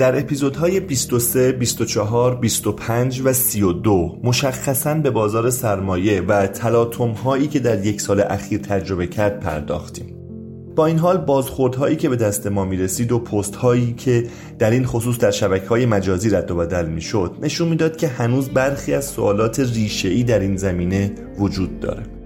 [0.00, 7.58] در اپیزودهای 23, 24, 25 و 32 مشخصا به بازار سرمایه و تلاطم هایی که
[7.58, 10.16] در یک سال اخیر تجربه کرد پرداختیم.
[10.76, 14.26] با این حال بازخوردهایی که به دست ما می‌رسید و پست هایی که
[14.58, 18.48] در این خصوص در شبکه های مجازی رد و بدل می‌شد نشون می‌داد که هنوز
[18.48, 22.19] برخی از سوالات ریشه در این زمینه وجود داره.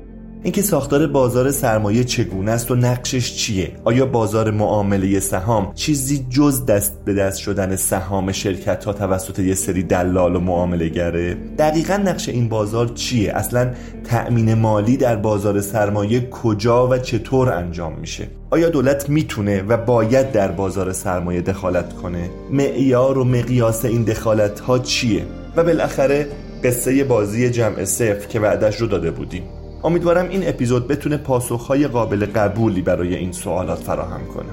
[0.45, 6.67] اینکه ساختار بازار سرمایه چگونه است و نقشش چیه؟ آیا بازار معامله سهام چیزی جز
[6.67, 11.97] دست به دست شدن سهام شرکت ها توسط یه سری دلال و معامله گره دقیقا
[11.97, 13.71] نقش این بازار چیه؟ اصلا
[14.05, 20.33] تأمین مالی در بازار سرمایه کجا و چطور انجام میشه؟ آیا دولت می‌تونه و باید
[20.33, 25.23] در بازار سرمایه دخالت کنه؟ معیار و مقیاس این دخالت ها چیه؟
[25.57, 26.29] و بالاخره
[26.65, 29.43] قصه بازی جمع صفر که بعدش رو داده بودیم.
[29.85, 34.49] امیدوارم این اپیزود بتونه پاسخهای قابل قبولی برای این سوالات فراهم کنه.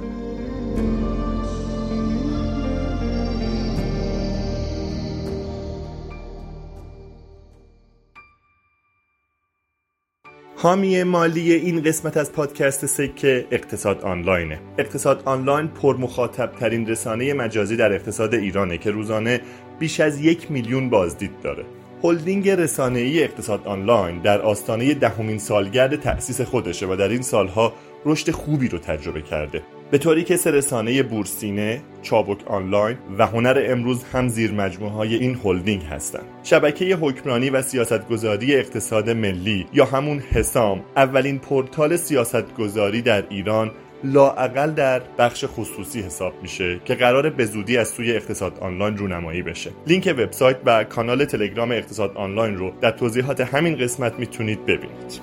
[10.56, 14.60] حامی مالی این قسمت از پادکست سکه اقتصاد آنلاینه.
[14.78, 19.42] اقتصاد آنلاین پر مخاطب ترین رسانه مجازی در اقتصاد ایرانه که روزانه
[19.80, 21.66] بیش از یک میلیون بازدید داره.
[22.04, 27.74] هلدینگ رسانه‌ای اقتصاد آنلاین در آستانه دهمین سالگرد تأسیس خودشه و در این سالها
[28.06, 33.64] رشد خوبی رو تجربه کرده به طوری که سه رسانه بورسینه، چابک آنلاین و هنر
[33.66, 36.26] امروز هم زیر مجموعه های این هلدینگ هستند.
[36.44, 43.72] شبکه حکمرانی و سیاستگذاری اقتصاد ملی یا همون حسام اولین پورتال سیاستگذاری در ایران
[44.04, 49.42] لاعقل در بخش خصوصی حساب میشه که قرار به زودی از سوی اقتصاد آنلاین رونمایی
[49.42, 49.72] بشه.
[49.88, 55.22] لینک وبسایت و کانال تلگرام اقتصاد آنلاین رو در توضیحات همین قسمت می‌تونید ببینید.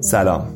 [0.00, 0.55] سلام.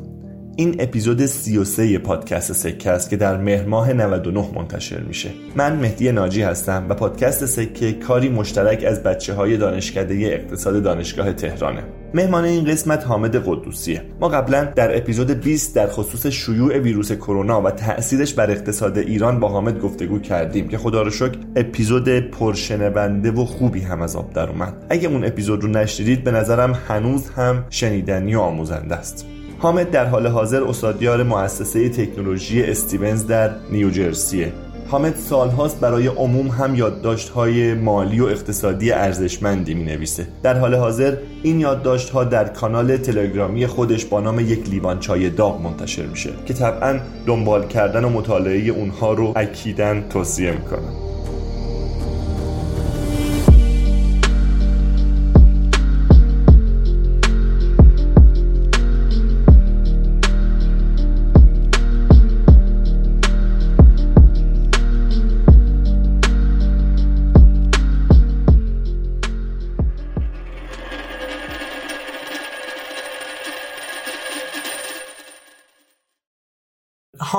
[0.61, 5.31] این اپیزود 33 پادکست سکه است که در مهر ماه 99 منتشر میشه.
[5.57, 11.33] من مهدی ناجی هستم و پادکست سکه کاری مشترک از بچه های دانشکده اقتصاد دانشگاه
[11.33, 11.83] تهرانه.
[12.15, 14.03] مهمان این قسمت حامد قدوسیه.
[14.21, 19.41] ما قبلا در اپیزود 20 در خصوص شیوع ویروس کرونا و تاثیرش بر اقتصاد ایران
[19.41, 24.33] با حامد گفتگو کردیم که خدا رو شکر اپیزود پرشنونده و خوبی هم از آب
[24.33, 24.87] در اومد.
[24.91, 29.27] اگه اون اپیزود رو نشنیدید به نظرم هنوز هم شنیدنی و آموزنده است.
[29.63, 34.53] حامد در حال حاضر استادیار مؤسسه تکنولوژی استیونز در نیوجرسیه
[34.89, 41.17] حامد سالهاست برای عموم هم یادداشت‌های مالی و اقتصادی ارزشمندی می نویسه در حال حاضر
[41.43, 46.55] این یادداشت‌ها در کانال تلگرامی خودش با نام یک لیوان چای داغ منتشر میشه که
[46.55, 50.93] طبعا دنبال کردن و مطالعه اونها رو اکیدن توصیه می‌کنم.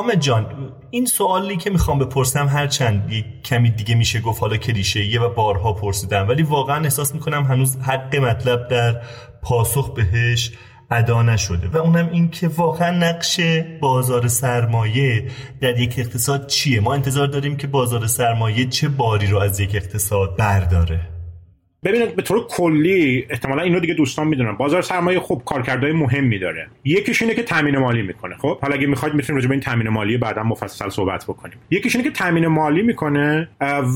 [0.02, 3.14] حامد جان این سوالی که می‌خوام بپرسم هر چند
[3.44, 8.16] کمی دیگه میشه گفت حالا کلیشه و بارها پرسیدم ولی واقعا احساس می‌کنم هنوز حق
[8.16, 9.02] مطلب در
[9.42, 10.52] پاسخ بهش
[10.92, 13.40] ادا نشده و اونم این که واقعا نقش
[13.82, 15.28] بازار سرمایه
[15.62, 19.76] در یک اقتصاد چیه؟ ما انتظار داریم که بازار سرمایه چه باری رو از یک
[19.76, 21.11] اقتصاد برداره.
[21.86, 24.52] ببینید به طور کلی احتمالا اینو دیگه دوستان می‌دونن.
[24.52, 26.68] بازار سرمایه خوب کارکردهای مهمی داره.
[26.84, 28.36] یکیش اینه که تامین مالی می‌کنه.
[28.36, 31.58] خب حالا اگه می‌خواید می‌تونیم راجع به این تامین مالی بعدا مفصل صحبت بکنیم.
[31.72, 33.50] یکیش اینه که تامین مالی می‌کنه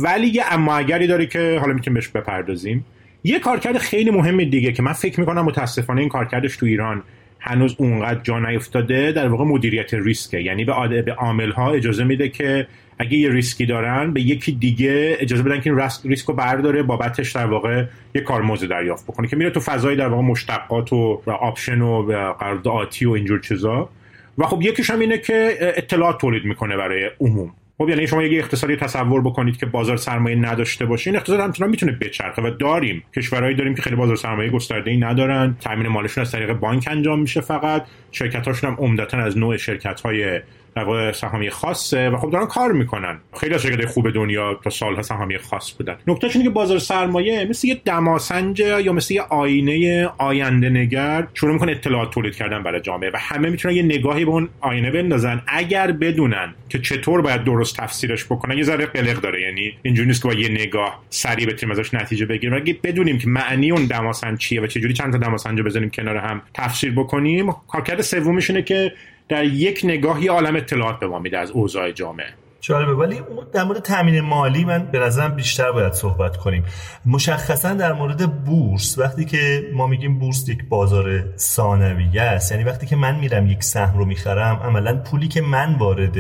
[0.04, 2.86] ولی یه اما اگری داره که حالا می‌تونیم بهش بپردازیم.
[3.24, 7.04] یه کارکرد خیلی مهمی دیگه که من فکر می‌کنم متاسفانه این کارکردش تو ایران
[7.40, 10.42] هنوز اونقدر جا نیفتاده در واقع مدیریت ریسکه.
[10.42, 10.74] یعنی به
[11.18, 12.68] عامل ها اجازه میده که
[13.00, 17.32] اگه یه ریسکی دارن به یکی دیگه اجازه بدن که این ریسک رو برداره بابتش
[17.32, 21.82] در واقع یه کارمزد دریافت بکنه که میره تو فضای در واقع مشتقات و option
[21.82, 22.04] و
[22.40, 23.90] قرارداد و اینجور چیزا.
[24.38, 27.54] و خب یکیش هم اینه که اطلاعات تولید می‌کنه برای عموم.
[27.78, 31.70] خب یعنی شما یه اقتصادی تصور بکنید که بازار سرمایه نداشته باشه این اقتصاد همچنان
[31.70, 33.04] می‌تونه بچرخه و داریم.
[33.16, 35.58] کشورهایی داریم که خیلی بازار سرمایه گسترده ای ندارن.
[35.62, 37.86] تامین مالشون از طریق بانک انجام میشه فقط.
[38.12, 40.40] شرکت هاشون هم عمدتا از نوع شرکت های
[40.76, 43.18] در سهامی خاصه و خب دارن کار می‌کنن.
[43.40, 45.98] خیلی از شرکت خوب دنیا تا سالها سهامی خاص بودن.
[46.08, 51.54] نکته اینه که بازار سرمایه مثل یه دماسنج یا مثل یه آینه آینده نگر شروع
[51.54, 55.42] می‌کنه اطلاعات تولید کردن برای جامعه و همه می‌تونن یه نگاهی به اون آینه بندازن.
[55.48, 59.42] اگر بدونن که چطور باید درست تفسیرش بکنن یه ذره قلق داره.
[59.42, 62.56] یعنی اینجوری نیست که با یه نگاه سریع بتونیم ازش نتیجه بگیریم.
[62.56, 66.42] اگه بدونیم که معنی اون دماسنج چیه و چجوری چند تا دماسنج بزنیم کنار هم
[66.54, 68.94] تفسیر بکنیم کارکرد سومیش اینه که
[69.30, 72.34] در یک نگاه یه عالم اطلاعات به ما میده از اوضاع جامعه.
[72.62, 72.94] جالبه.
[72.94, 73.22] ولی
[73.54, 76.64] در مورد تامین مالی من به نظرم بیشتر باید صحبت کنیم.
[77.06, 82.86] مشخصا در مورد بورس وقتی که ما میگیم بورس یک بازار ثانویه است یعنی وقتی
[82.86, 86.16] که من میرم یک سهم رو می‌خرم عملا پولی که من وارد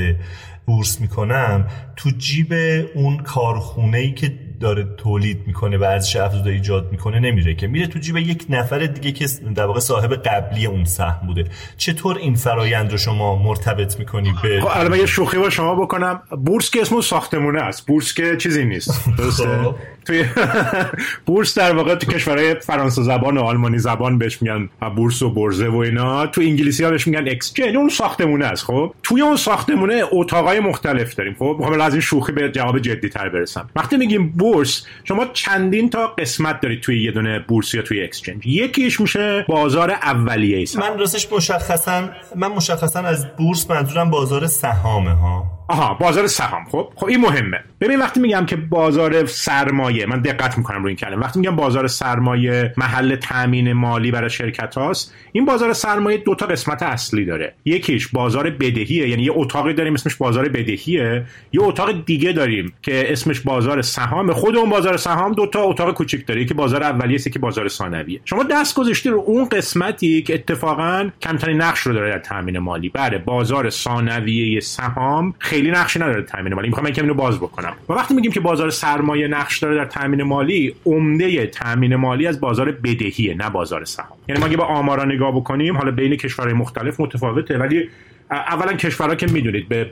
[0.66, 2.54] بورس می‌کنم تو جیب
[2.96, 7.68] اون کارخونه ای که داره تولید می‌کنه و ارزش افزوده ایجاد می‌کنه نمیره که.
[7.68, 9.26] میره تو جیب یک نفر دیگه که
[9.56, 11.46] در واقع صاحب قبلی اون سهم بوده.
[11.78, 16.22] چطور این فرایند رو شما مرتبط می‌کنی به خب الان یه شوخی با شما بکنم.
[16.46, 17.86] بورس که اسم ساختمونه است.
[17.86, 18.92] بورس که چیزی نیست.
[19.38, 19.76] خب.
[20.06, 20.26] توی
[21.26, 25.68] بورس در واقع تو کشورهای فرانسه زبان و آلمانی زبان بهش میگن bourse و Börse
[25.68, 26.28] و اینا.
[26.28, 31.16] تو انگلیسی ها بهش میگن exchange اون ساختمونه است خب؟ توی اون ساختمونه اتاقای مختلف
[31.16, 33.70] داریم خب؟ می‌خوام از این شوخی به جواب جدی تر برسم.
[33.76, 38.48] وقتی میگیم بورس شما چندین تا قسمت دارید توی یه دونه بورس یا توی exchange.
[38.48, 45.12] یکیش میشه بازار اولیه ای من راستش مشخصا من مشخصا از بورس منظورم بازار سهامه
[45.12, 45.55] ها.
[45.68, 46.66] آها بازار سهام.
[46.66, 47.60] خب خب این مهمه.
[47.82, 51.22] ببین وقتی میگم که بازار سرمایه من دقت می‌کنم روی این کلمه.
[51.22, 56.46] وقتی میگم بازار سرمایه محل تامین مالی برای شرکت هاست این بازار سرمایه دو تا
[56.46, 57.56] قسمت اصلی داره.
[57.66, 61.26] یکیش بازار بدهیه یعنی یه اتاقی داریم اسمش بازار بدهیه.
[61.54, 64.34] یه اتاق دیگه داریم که اسمش بازار سهام.
[64.34, 66.42] خود اون بازار سهام دو تا اتاق کوچیک داره.
[66.42, 68.20] یکی بازار اولیه که بازار ثانویه.
[68.26, 72.90] شما دست گذاشتی رو اون قسمتی که اتفاقا کمترین نقش رو داره در تامین مالی.
[72.90, 76.68] بله بازار ثانویه سهام خیلی نقشی نداره تامین مالی.
[76.68, 77.74] می‌خوام یکم اینو باز بکنم.
[77.90, 82.42] و وقتی میگیم که بازار سرمایه نقش داره در تامین مالی عمده تامین مالی از
[82.42, 84.18] بازار بدهیه نه بازار سهام.
[84.28, 87.90] یعنی ما اگه با آمارا نگاه بکنیم حالا بین کشورهای مختلف متفاوته ولی
[88.32, 89.92] اولا کشورها که می‌دونید به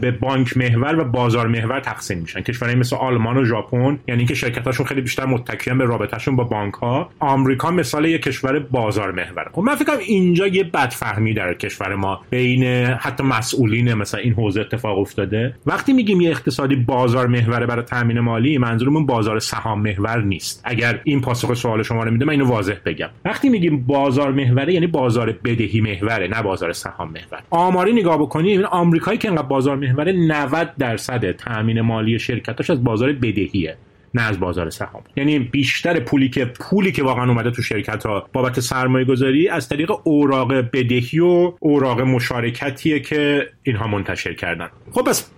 [0.00, 2.40] به بانک محور و بازار محور تقسیم میشن.
[2.40, 6.74] کشورهای مثل آلمان و ژاپن یعنی اینکه شرکتاشون خیلی بیشتر متکیان به رابطهشون با بانک
[6.74, 11.94] ها آمریکا مثال یک کشور بازار محور خب من فکرم اینجا یه بدفهمی در کشور
[11.94, 15.54] ما بین حتی مسئولین مثلا این حوزه اتفاق افتاده.
[15.66, 20.60] وقتی میگیم یه اقتصادی بازار محوره برای تامین مالی منظورمون بازار سهام محور نیست.
[20.64, 23.08] اگر این پاسخ سوال شما رو میده من اینو واضح بگم.
[23.24, 27.42] وقتی میگیم بازار محوره یعنی بازار بدهی محوره نه بازار سهام محور.
[27.62, 32.84] آماری نگاه بکنیم این آمریکایی که انقدر بازار محور 90 درصد تامین مالی شرکتاش از
[32.84, 33.76] بازار بدهیه
[34.14, 35.02] نه از بازار سهام.
[35.16, 39.68] یعنی بیشتر پولی که پولی که واقعا اومده تو شرکت ها بابت سرمایه گذاری از
[39.68, 44.68] طریق اوراق بدهی و اوراق مشارکتیه که اینها منتشر کردن.
[44.92, 45.30] خب پس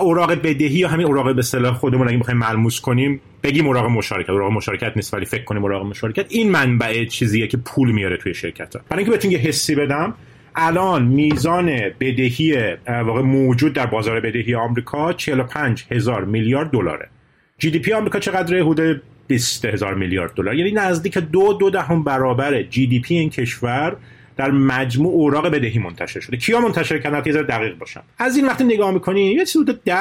[0.00, 4.30] اوراق بدهی یا همین اوراق به اصطلاح خودمون اگه بخوایم ملموس کنیم بگیم اوراق مشارکت.
[4.30, 6.26] اوراق مشارکت نیست ولی فکر کنیم اوراق مشارکت.
[6.28, 10.14] این منبع چیزیه که پول میاره توی شرکت ها برای اینکه بهتون یه حسی بدم
[10.60, 11.66] الان میزان
[12.00, 17.08] بدهی واقع موجود در بازار بدهی آمریکا 45 هزار میلیارد دلاره.
[17.58, 20.54] جی دی پی آمریکا چقدره حدود 20 هزار میلیارد دلار.
[20.54, 23.96] یعنی نزدیک دو دو دهم برابر جی دی پی این کشور
[24.36, 26.36] در مجموع اوراق بدهی منتشر شده.
[26.36, 28.02] کیا منتشر کردن؟ دقیق باشم.
[28.18, 29.96] از این وقتی نگاه می‌کنین یه چیز حدود 10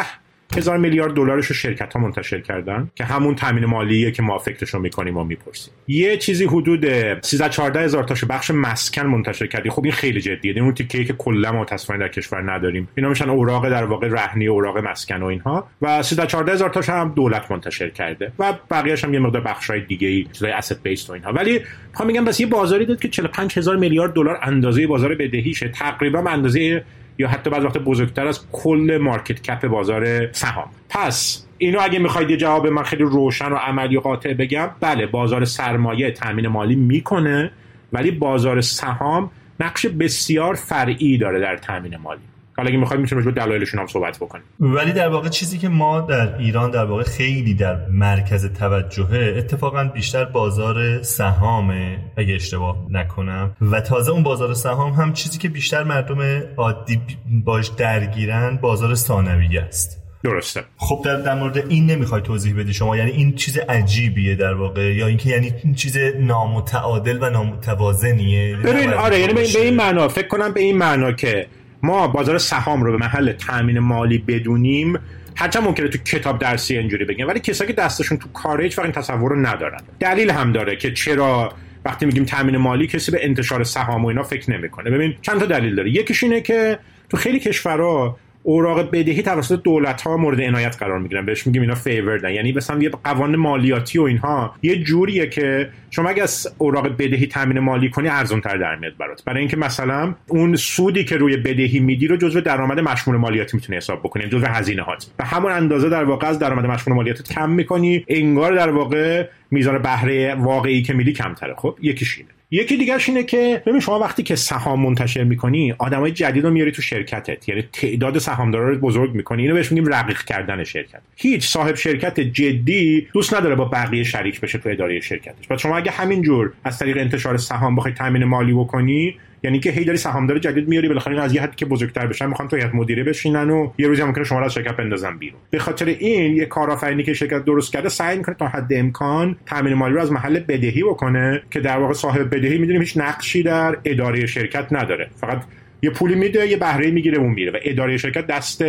[0.55, 4.69] هزار میلیارد دلارش رو شرکت ها منتشر کردن که همون تامین مالیه که ما فکرش
[4.69, 5.73] رو می‌کنیم و می‌پرسیم.
[5.88, 6.85] یه چیزی حدود
[7.21, 9.69] 13 14 هزار تاش بخش مسکن منتشر کردی.
[9.69, 10.53] خب این خیلی جدیه.
[10.53, 12.88] این اون تیکه که کلا متاسفانه در کشور نداریم.
[12.95, 15.67] اینا میشن اوراق در واقع رهنی اوراق مسکن و اینها.
[15.81, 18.31] و 13 14 هزار تاش هم دولت منتشر کرده.
[18.39, 21.31] و بقیه‌اش هم یه مقدار بخشای دیگه ای چیزای اسست بیس و اینها.
[21.31, 25.69] ولی می‌خوام میگم بس یه بازاری داد که 45 هزار میلیارد دلار اندازه بازار بدهیشه.
[25.69, 26.83] تقریبا اندازه
[27.17, 30.69] یا حتی بعض وقت بزرگتر از کل مارکت کپ بازار سهام.
[30.89, 35.05] پس اینو اگه می‌خواید یه جواب من خیلی روشن و عملی و قاطع بگم بله
[35.05, 37.51] بازار سرمایه تامین مالی می‌کنه
[37.93, 42.21] ولی بازار سهام نقش بسیار فرعی داره در تامین مالی.
[42.57, 44.43] حالا اگه می‌خوایم می‌تونیم دلایلشون هم صحبت بکنیم.
[44.59, 49.83] ولی در واقع چیزی که ما در ایران در واقع خیلی در مرکز توجهه اتفاقا
[49.83, 55.83] بیشتر بازار سهامه اگه اشتباه نکنم و تازه اون بازار سهام هم چیزی که بیشتر
[55.83, 57.01] مردم عادی
[57.45, 60.03] باش درگیرن بازار ثانویه است.
[60.23, 60.63] درسته.
[60.77, 64.95] خب در, در مورد این نمی‌خوای توضیح بدی شما؟ یعنی این چیز عجیبیه در واقع؟
[64.95, 70.27] یا اینکه یعنی این چیز نامتعادل و نامتوازنیه؟ ببین آره یعنی به این معنا فکر
[70.27, 71.47] کنم به این معنا که
[71.84, 75.00] ما بازار سهام رو به محل تامین مالی بدونیم
[75.36, 78.91] هرچند ممکنه تو کتاب درسی اینجوری بگیم ولی کسایی که دستشون تو کاره هیچ این
[78.91, 79.79] تصور رو ندارن.
[80.00, 81.53] دلیل هم داره که چرا
[81.86, 84.89] وقتی میگیم تامین مالی کسی به انتشار سهام و اینا فکر نمی‌کنه.
[84.89, 85.89] ببین چند تا دلیل داره.
[85.89, 86.79] یکیش اینه که
[87.10, 88.17] تو خیلی کشورها
[88.48, 91.25] اوراق بدهی توسط دولت ها مورد عنایت قرار می‌گیرن.
[91.25, 96.10] بهش میگیم اینا فیورد یعنی مثلا یه قوانین مالیاتی و اینها یه جوریه که شما
[96.10, 99.24] اگه از اوراق بدهی تامین مالی کنی ارزون تر در میاد برات.
[99.24, 103.77] برای اینکه مثلا اون سودی که روی بدهی میدی رو جزو درآمد مشمول مالیاتی می‌تونی
[103.77, 107.24] حساب بکنی یعنی جزو هزینه هات به همون اندازه در واقع از درآمد مشمول مالیاتی
[107.24, 111.56] کم می‌کنی انگار در واقع میزان بهره واقعی که میدی کمتره.
[111.58, 112.30] خب یکیش اینه.
[112.51, 116.72] یکی دیگرش اینه که ببین شما وقتی که سهام منتشر می‌کنی آدمای جدید رو میاری
[116.72, 117.50] تو شرکتت.
[117.50, 119.42] یعنی تعداد سهامدارا رو بزرگ می‌کنی.
[119.42, 121.01] اینو بهش میگیم رقیق کردن شرکت.
[121.16, 125.48] هیچ صاحب شرکت جدی دوست نداره با بقیه شریک بشه تو اداره شرکتش.
[125.50, 129.86] پس شما اگه همینجور از طریق انتشار سهام بخوای تامین مالی بکنی یعنی که هی
[129.86, 133.03] داری سهامدار جدید میاری بالاخره از یه حدی که بزرگتر بشن می‌خوان تو هیئت مدیره
[133.03, 135.39] بشینن و یه روزی ممکنه شما رو از شرکت بندازن بیرون.
[135.50, 139.74] به خاطر این یه کارآفرینی که شرکت درست کرده سعی می‌کنه تا حد امکان تامین
[139.74, 143.77] مالی رو از محل بدهی بکنه که در واقع صاحب بدهی می‌دونیم هیچ نقشی در
[143.86, 145.10] اداره شرکت نداره.
[145.15, 145.44] فقط
[145.82, 148.63] یه پولی میده یه بهره می‌گیره اون میره و اداره شرکت دست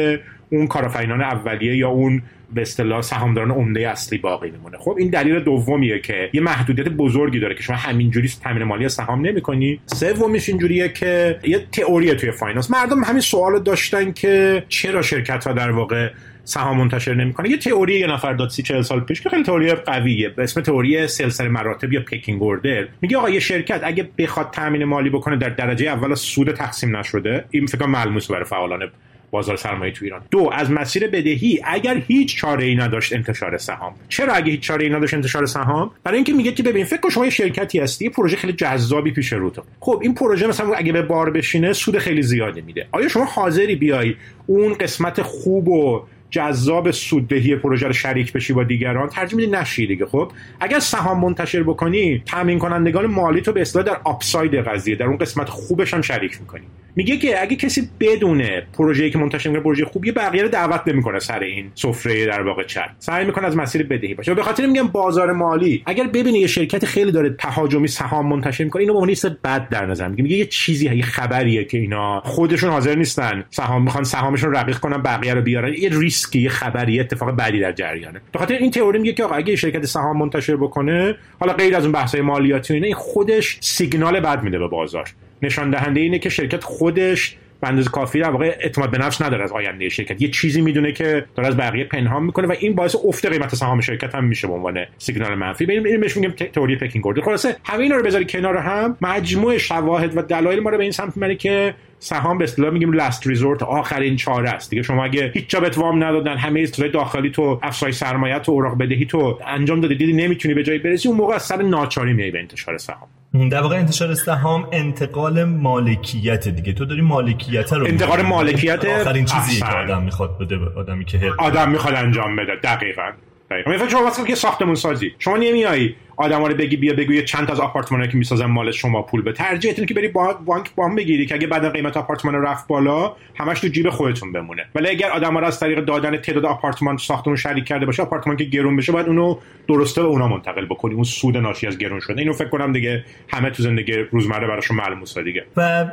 [0.50, 2.22] اون کارآفرینان اولیه یا اون
[2.54, 4.78] به اصطلاح سهامداران عمده اصلی باقی میمونه.
[4.78, 9.26] خب این دلیل دومیه که یه محدودیت بزرگی داره که شما همینجوری تامین مالی سهام
[9.26, 9.80] نمی‌کنی.
[9.86, 15.52] سومیش اینجوریه که یه تئوری توی finance مردم همین سوال داشتن که چرا شرکت ها
[15.52, 16.10] در واقع
[16.44, 19.72] سهام منتشر نمی‌کنه یه تئوری یه نفر داد سی چهل سال پیش که خیلی تئوری
[19.72, 20.28] قویه.
[20.28, 24.84] به اسم تئوری سلسله مراتب یا pecking order میگه آقا یه شرکت اگه بخواد تامین
[24.84, 27.44] مالی بکنه در درجه اول سود تقسیم نشده.
[27.50, 28.90] این فکر ملموس برای فعالان
[29.30, 30.22] بازار سرمایه تو ایران.
[30.30, 33.94] دو از مسیر بدهی اگر هیچ چاره ای نداشت انتشار سهام.
[34.08, 37.10] چرا اگه هیچ چاره ای نداشت انتشار سهام؟ برای اینکه میگه که ببین فکر کن
[37.10, 40.92] شما یه شرکتی هستی یه پروژه خیلی جذابی پیش روتون خب این پروژه مثلا اگه
[40.92, 42.86] به بار بشینه سود خیلی زیادی میده.
[42.92, 44.14] آیا شما حاضری بیای
[44.46, 49.86] اون قسمت خوب و جذاب سوددهی پروژه رو شریک بشی با دیگران؟ ترجیح میدی نشی
[49.86, 54.96] دیگه خب؟ اگر سهام منتشر بکنی تامین کنندگان مالی تو به اصطلاح در آپساید قضیه
[54.96, 56.64] در اون قسمت خوبش هم شریک می‌کنی.
[56.98, 61.18] میگه که اگه کسی بدونه پروژه‌ای که منتشر می‌کنه پروژه خوبیه بقیه رو دعوت نمی‌کنه
[61.18, 64.34] سر این سفره در واقع چر سعی می‌کنه از مسیر بدهی باشه.
[64.34, 68.80] به خاطر میگم بازار مالی اگر ببینه یه شرکت خیلی داره تهاجمی سهام منتشر می‌کنه
[68.80, 72.70] اینو به عنوان بد در نظر میگه میگه یه چیزی یه خبریه که اینا خودشون
[72.70, 75.74] حاضر نیستن سهام می‌خوان سهامشون رقیق کنن بقیه رو بیارن.
[75.74, 78.20] یه ریسکی یه خبری اتفاق بعدی در جریانه.
[78.32, 81.82] به خاطر این تئوری میگه که آقا اگه شرکت سهام منتشر بکنه حالا غیر از
[81.82, 85.08] اون بحث‌های مالیاتی اینا این خودش سیگنال بد میده به بازار.
[85.42, 89.44] نشان دهنده اینه که شرکت خودش به اندازه کافی در واقع اعتماد به نفس نداره
[89.44, 90.22] از آینده شرکت.
[90.22, 93.80] یه چیزی می‌دونه که داره از بقیه پنهان می‌کنه و این باعث افت قیمت سهام
[93.80, 95.64] شرکت هم میشه به عنوان سیگنال منفی.
[95.64, 98.96] ببین این بهش میگیم تئوری پکینگ اوردر خلاصه همه اینا رو بذاری کنار هم.
[99.00, 102.92] مجموع شواهد و دلایل ما رو به این سمت می‌بره که سهام به اصطلاح میگیم
[102.92, 104.70] لاست ریزورت آخرین چاره است.
[104.70, 108.78] دیگه شما اگه هیچ جا وام ندادن همه استرای داخلی تو افزایش سرمایه تو اوراق
[108.78, 112.38] بدهی تو انجام دادی دیدی نمی‌تونی به جایی برسی اون موقع از ناچاری میای به
[112.38, 113.08] انتشار سهام.
[113.50, 116.72] در واقع انتشار سهام انتقال مالکیت دیگه.
[116.72, 121.70] تو داری مالکیت رو انتقال مالکیت آخرین چیزی که آدم می‌خواد بده آدمی که آدم
[121.70, 122.56] می‌خواد انجام بده.
[122.62, 123.10] دقیقاً.
[123.50, 123.70] دقیقاً.
[123.70, 125.12] مثلا شما واسه که ساختمون سازی.
[125.18, 128.70] شما نمیایی آدم رو بگی بیا بگو یه چند تا از آپارتمانایی که می‌سازن مال
[128.70, 130.08] شما پول به ترجیح که بری
[130.46, 134.66] بانک وام بگیری که اگه بعد قیمت آپارتمان رفت بالا همش تو جیب خودتون بمونه.
[134.74, 138.44] ولی اگر آدم رو از طریق دادن تعداد آپارتمان ساختمون شریک کرده باشه آپارتمان که
[138.44, 139.36] گرون بشه باید اونو
[139.68, 140.94] درسته به اونا منتقل بکنی.
[140.94, 144.76] اون سود ناشی از گرون شده اینو فکر کنم دیگه همه تو زندگی روزمره براشون
[144.76, 145.44] معلومه دیگه.
[145.56, 145.86] و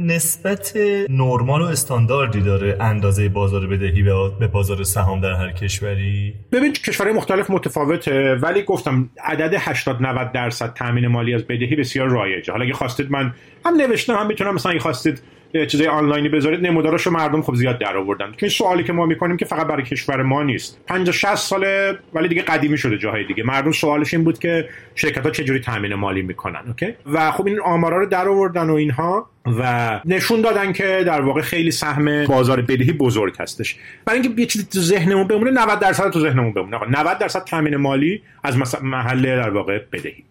[0.00, 0.76] نسبت
[1.08, 4.02] نرمال و استانداردی داره اندازه بازار بدهی
[4.40, 10.32] به بازار سهام در هر کشوری؟ ببین کشورهای مختلف متفاوته ولی گفتم عدد 80 90
[10.32, 12.52] درصد تامین مالی از بدهی بسیار رایجه.
[12.52, 13.34] حالا اگه خواستید من
[13.66, 17.96] هم نوشتم هم می‌تونم مثلا اگه خواستید چیزای آنلاینی بذارید نموداراشو مردم خب زیاد در
[17.96, 18.32] آوردن.
[18.38, 20.80] که سوالی که ما می‌کنیم که فقط برای کشور ما نیست.
[20.86, 23.42] 50 60 ساله ولی دیگه قدیمی شده جاهای دیگه.
[23.42, 27.60] مردم سوالش این بود که شرکت ها چجوری تامین مالی می‌کنن اوکی؟ و خب این
[27.60, 32.60] آمارا رو در آوردن و اینها و نشون دادن که در واقع خیلی سهم بازار
[32.60, 33.76] بدهی بزرگ هستش.
[34.04, 37.00] برای اینکه یه چیزی تو ذهنمون بمونه 90 درصد تو ذهنمون بمونه.
[37.00, 40.24] 90 درصد تامین مالی از محل در واقع بدهی.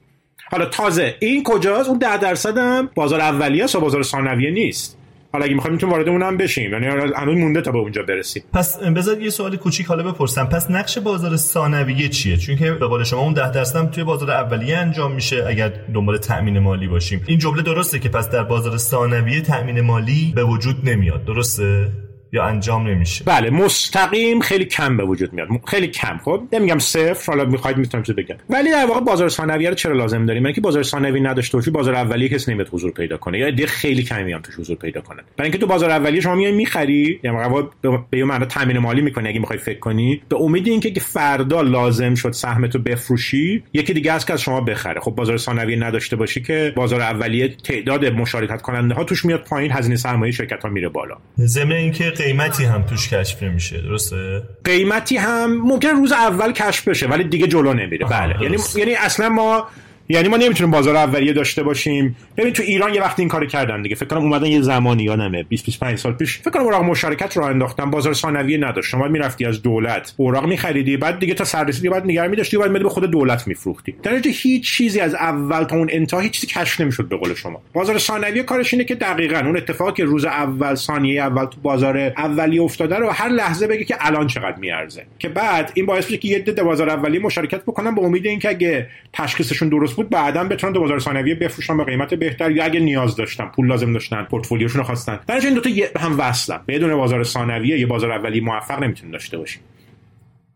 [0.51, 4.99] حالا تازه این کجاست؟ اون 10 درصد هم بازار اولیه و بازار ثانویه نیست.
[5.33, 6.71] حالا اگه می‌خوایم می‌تونیم وارد اونم بشیم.
[6.71, 8.43] یعنی هنوز مونده تا به اونجا برسیم.
[8.53, 10.45] پس بذار یه سوال کوچیک حالا بپرسم.
[10.45, 14.31] پس نقش بازار ثانویه چیه؟ چون که به قول شما اون 10 درصد توی بازار
[14.31, 17.24] اولیه انجام میشه اگر دنبال تامین مالی باشیم.
[17.27, 21.25] این جمله درسته که پس در بازار ثانویه تامین مالی به وجود نمیاد.
[21.25, 21.89] درسته؟
[22.33, 23.24] یا انجام نمیشه.
[23.25, 25.48] بله مستقیم خیلی کم به وجود میاد.
[25.67, 26.17] خیلی کم.
[26.25, 28.36] خب نمیگم صفر حالا می‌خواید می‌تونم چه بگم.
[28.50, 31.95] ولی در واقع بازار ثانویه رو چرا لازم داریم؟ اینکه بازار ثانوی نداشته باشی بازار
[31.95, 33.39] اولیه کسی نمیاد حضور پیدا کنه.
[33.39, 36.36] یا دیگه خیلی کمی هم توش حضور پیدا کنن برای اینکه تو بازار اولیه شما
[36.36, 37.63] میای می‌خری یا یعنی
[38.09, 40.21] به یه معنی تامین مالی می‌کنی اگه می‌خوای فکر کنی.
[40.29, 45.00] به امید اینکه فردا لازم شد سهمتو بفروشی یکی دیگه از که از شما بخره.
[45.00, 49.71] خب بازار ثانویه نداشته باشی که بازار اولیه تعداد مشارکت کننده ها توش میاد پایین
[49.71, 51.15] هزینه سرمایه شرکت ها میره بالا.
[51.39, 57.07] ضمن اینکه قیمتی هم توش کشف نمیشه درسته؟ قیمتی هم ممکن روز اول کشف بشه
[57.07, 58.05] ولی دیگه جلو نمیره.
[58.05, 59.67] بله یعنی یعنی اصلا ما
[60.12, 62.16] یعنی ما نمی‌تونیم بازار اولیه داشته باشیم.
[62.38, 63.96] ببین تو ایران یه وقتی این کارو کردن دیگه.
[63.96, 66.38] فکر کنم اومدن یه زمانی یادمه 20 25 سال پیش.
[66.38, 67.92] فکر کنم اوراق مشارکت رو انداختن.
[67.92, 68.89] بازار ثانویه نداشت.
[68.89, 72.89] شما می‌رفتی از دولت اوراق میخریدی بعد دیگه تا سررسیدی بعد نگار میداشتی بعد به
[72.89, 73.96] خود دولت میفروختی.
[74.04, 77.62] در هیچ چیزی از اول تا اون انتها هیچ چیزی کش نمی‌شد به قول شما.
[77.74, 81.98] بازار ثانویه کارش اینه که دقیقا اون اتفاقی که روز اول ثانیه اول تو بازار
[81.98, 85.06] اولیه افتاده رو هر لحظه بگه که الان چقدر میارزه.
[85.20, 88.88] که بعد این باعث میشه که یه بازار اولیه مشارکت بکنن به امید اینکه اگه
[89.13, 92.51] تشخیصشون درست بود بعدا بتونن تو بازار ثانویه بفروشن به قیمت بهتر.
[92.51, 95.20] یا اگه نیاز داشتن پول لازم داشتن پورتفولیوشون رو خواستن.
[95.27, 96.60] در این دو تا هم وصلن.
[96.68, 99.62] بدون بازار ثانویه یه بازار اولی موفق نمی‌تونیم داشته باشیم.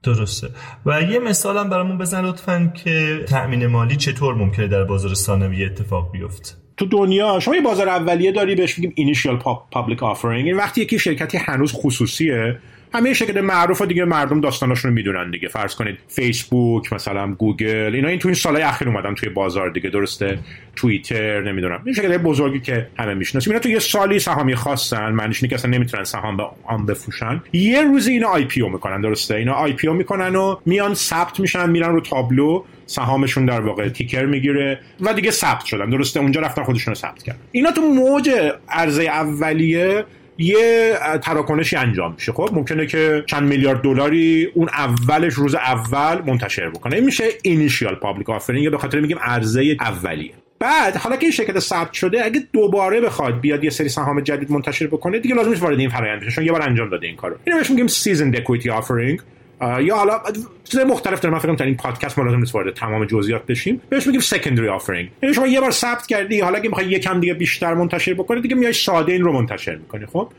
[0.03, 0.47] درسته.
[0.85, 5.65] و یه مثال هم برامون بزن لطفا که تأمین مالی چطور ممکنه در بازار ثانویه
[5.65, 6.51] اتفاق بیفته.
[6.77, 9.37] تو دنیا شما یه بازار اولیه داری بهش میگیم initial
[9.71, 12.59] public offering این وقتی یکی شرکتی هنوز خصوصیه
[12.93, 15.47] همه شرکت معروف دیگه مردم داستاناشون رو می‌دونن دیگه.
[15.47, 19.89] فرض کنید فیسبوک مثلا گوگل اینا این تو این سالهای اخیر اومدن توی بازار دیگه
[19.89, 20.39] درسته؟
[20.75, 21.81] توییتر نمی‌دونم.
[21.85, 25.55] این شرکت بزرگی که همه می‌شناسیم اینا تو یه سالی سهامی خواستن معنیش اینه که
[25.55, 27.41] اصلا نمی‌تونن سهام به آن بفروشن.
[27.53, 32.01] یه روزی اینا IPO می‌کنن درسته؟ اینا IPO می‌کنن و میان ثبت میشن میرن رو
[32.01, 35.89] تابلو سهامشون در واقع ticker می‌گیره و دیگه ثبت شدن.
[35.89, 37.39] درسته؟ اونجا رفتن خودشون رو ثبت کردن.
[37.51, 38.29] اینا تو موج
[38.69, 40.05] عرضه اولیه
[40.37, 42.31] یه تراکنشی انجام میشه.
[42.31, 46.95] خب ممکنه که چند میلیارد دلاری اون اولش روز اول منتشر بکنه.
[46.95, 50.33] این میشه initial public offering یا به خاطر میگیم عرضه اولیه.
[50.59, 54.51] بعد حالا که این شرکت ثبت شده اگه دوباره بخواد بیاد یه سری سهام جدید
[54.51, 57.15] منتشر بکنه دیگه لازم نیست وارد این فرآیند بشه چون یه بار انجام داده این
[57.15, 57.35] کارو.
[57.43, 59.19] اینو بهش میگیم seasoned equity offering
[59.61, 60.19] یا حالا
[60.63, 61.33] چیز مختلف داره.
[61.33, 63.81] من فکر کنم پادکست ما لازم نیست وارد تمام جزئیات بشیم.
[63.89, 67.33] بهش میگیم secondary offering یعنی شما یه بار ثبت کردی حالا اگه می‌خوای یکم دیگه
[67.33, 70.29] بیشتر منتشر بکنی دیگه میای ساده این رو منتشر می‌کنی خب؟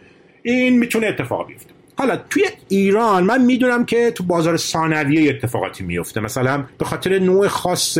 [0.42, 1.70] این می‌تونه اتفاق بیفته.
[1.96, 7.48] حالا توی ایران من می‌دونم که تو بازار ثانویه اتفاقاتی میفته مثلا به خاطر نوع
[7.48, 7.98] خاص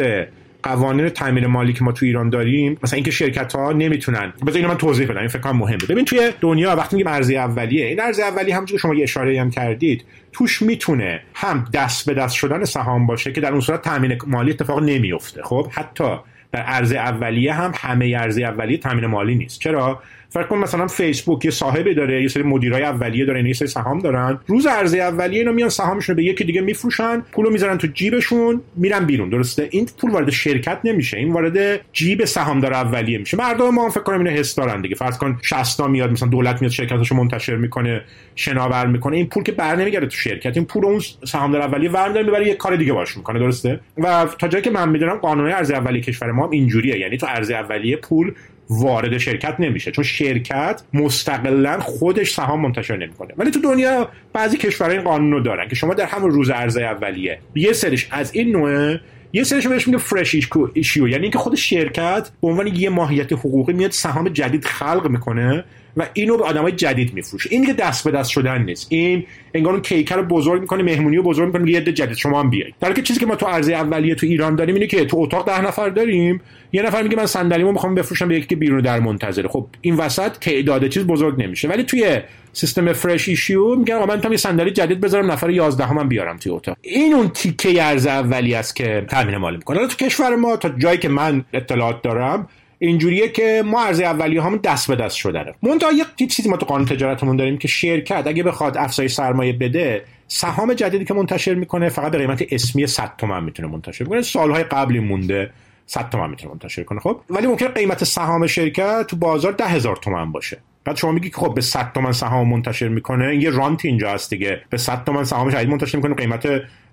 [0.64, 4.33] قوانین تامین مالی که ما تو ایران داریم مثلا اینکه شرکت ها نمی‌تونن.
[4.47, 5.76] بذار اینو من توضیح بدم این فکر کنم مهمه.
[5.88, 9.40] ببین توی دنیا وقتی میگیم ارزی اولیه این ارزی اولیه همونجوری که شما یه اشاره
[9.40, 13.83] هم کردید توش می‌تونه هم دست به دست شدن سهام باشه که در اون صورت
[13.83, 16.16] تامین مالی اتفاق نمیفته خب حتی
[16.53, 19.61] در ارزی اولیه هم همه ارزی اولیه تامین مالی نیست.
[19.61, 23.68] چرا؟ فکر کن مثلا فیسبوک یه صاحبی داره یه سری مدیرای اولیه داره یه سری
[23.68, 24.40] سهام دارن.
[24.46, 29.04] روز عرضه اولیه اینا میان سهامشون به یکی دیگه میفروشن پولو می‌ذارن تو جیبشون میرن
[29.04, 29.28] بیرون.
[29.28, 33.37] درسته؟ این پول وارد شرکت نمیشه این وارد جیب سهامدار اولیه میشه.
[33.37, 34.94] مردم ما هم فکر کنم اینو حس دارن دیگه.
[34.94, 38.02] فرض کن 60 میاد مثلا دولت میاد شرکتاشو منتشر می‌کنه
[38.34, 40.56] شناور می‌کنه این پول که بر نمیگرده تو شرکت.
[40.56, 43.38] این پول اون سهامدار اولیه ور می‌بره یه کار دیگه باش می‌کنه.
[43.38, 46.98] درسته؟ و تا جایی که من می‌دونم قانون ارز اولیه کشور ما هم اینجوریه.
[46.98, 48.32] یعنی تو ارز اولیه پول
[48.70, 49.90] وارد شرکت نمیشه.
[49.90, 53.35] چون شرکت مستقلا خودش سهام منتشر نمی‌کنه.
[53.37, 57.38] ولی تو دنیا بعضی کشورها این قانون دارن که شما در همون روز عرضه اولیه
[57.55, 58.96] یه سرش از این نوع
[59.33, 60.37] یه سرش بهش میگه فرش
[60.74, 65.64] ایشیو یعنی اینکه خود شرکت به عنوان یه ماهیت حقوقی میاد سهام جدید خلق می‌کنه
[65.96, 67.48] و اینو به آدمای جدید میفروشه.
[67.52, 68.87] این دیگه دست به دست شدن نیست.
[68.90, 72.16] این انگار اون کیکر رو بزرگ می‌کنه مهمونی رو بزرگ می‌کنه یه جدید.
[72.16, 72.74] شما هم بیایید.
[72.80, 75.61] در چیزی که ما تو عرضه اولیه تو ایران داریم اینه که تو اتاق ده
[75.61, 76.40] نفر داریم
[76.72, 79.48] یه نفر میگه من صندلیمو می‌خوام بفروشم به یکی که بیرون در منتظره.
[79.48, 81.68] خب این وسط تعداد چیز بزرگ نمیشه.
[81.68, 82.18] ولی توی
[82.52, 86.37] سیستم فرش ایشیو میگن آقا من می‌تونم یه صندلی جدید بذارم نفر 11 هم, بیارم
[86.37, 86.76] توی اتاق.
[86.83, 89.88] این اون تیکه ارز اولی است که تامین مالی می‌کنه.
[89.88, 92.48] تو کشور ما تا جایی که من اطلاعات دارم
[92.87, 95.55] اینجوریه که ما عرضه اولیه هامون دست به دست شدنه.
[95.62, 100.05] منتها یه چیزی ما تو قانون تجارتمون داریم که شرکت اگه بخواد افزایش سرمایه بده
[100.29, 104.64] سهام جدیدی که منتشر می‌کنه فقط به قیمت اسمی 100 تومن می‌تونه منتشر کنه سالهای
[104.64, 105.51] قبلی مونده
[105.87, 110.33] 100 تومن می‌تونه منتشر کنه خب؟ ولی ممکنه قیمت سهام شرکت تو بازار 10000 تومن
[110.33, 110.59] باشه.
[110.85, 114.61] بعد شما میگی خب به 100 تومن سهام منتشر می‌کنه یه رانت اینجا هست دیگه.
[114.70, 116.49] به 100 تومن سهام جدید منتشر می‌کنه قیمت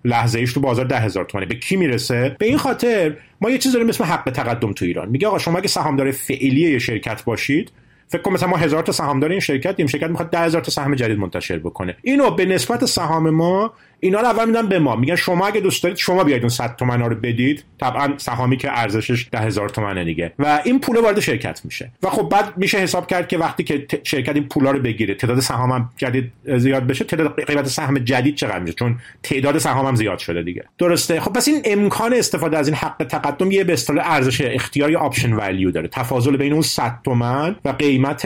[0.05, 3.73] لحظه ایش تو بازار 10000 تومانی به کی می‌رسه؟ به این خاطر ما یه چیز
[3.73, 5.09] داریم اسم حق تقدم تو ایران.
[5.09, 7.71] میگه آقا شما اگه سهامدار فعلی یه شرکت باشید
[8.07, 10.71] فکر کن مثلا ما هزار تا سهامدار این شرکت این شرکت می‌خواد ده هزار تا
[10.71, 11.95] سهم جدید منتشر بکنه.
[12.01, 14.95] اینو به نسبت سهام ما اینا رو اول میدن به ما.
[14.95, 17.63] میگن شما اگه دوست دارید شما بیاید اون 100 تومن رو بدید.
[17.79, 20.33] طبعا سهامی که ارزشش ده هزار تومنه دیگه.
[20.39, 21.91] و این پول وارد شرکت میشه.
[22.03, 25.39] و خب بعد میشه حساب کرد که وقتی که شرکت این پولا رو بگیره تعداد
[25.39, 29.95] سهام هم جدید زیاد بشه تعداد قیمت سهم جدید چقدر میشه؟ چون تعداد سهام هم
[29.95, 30.63] زیاد شده دیگه.
[30.77, 34.91] درسته؟ خب پس این امکان استفاده از این حق تقدم یه به اصطلاح ارزش اختیار
[34.91, 35.87] یا option value داره.
[35.87, 38.25] تفاضل بین اون 100 تومن و قیمت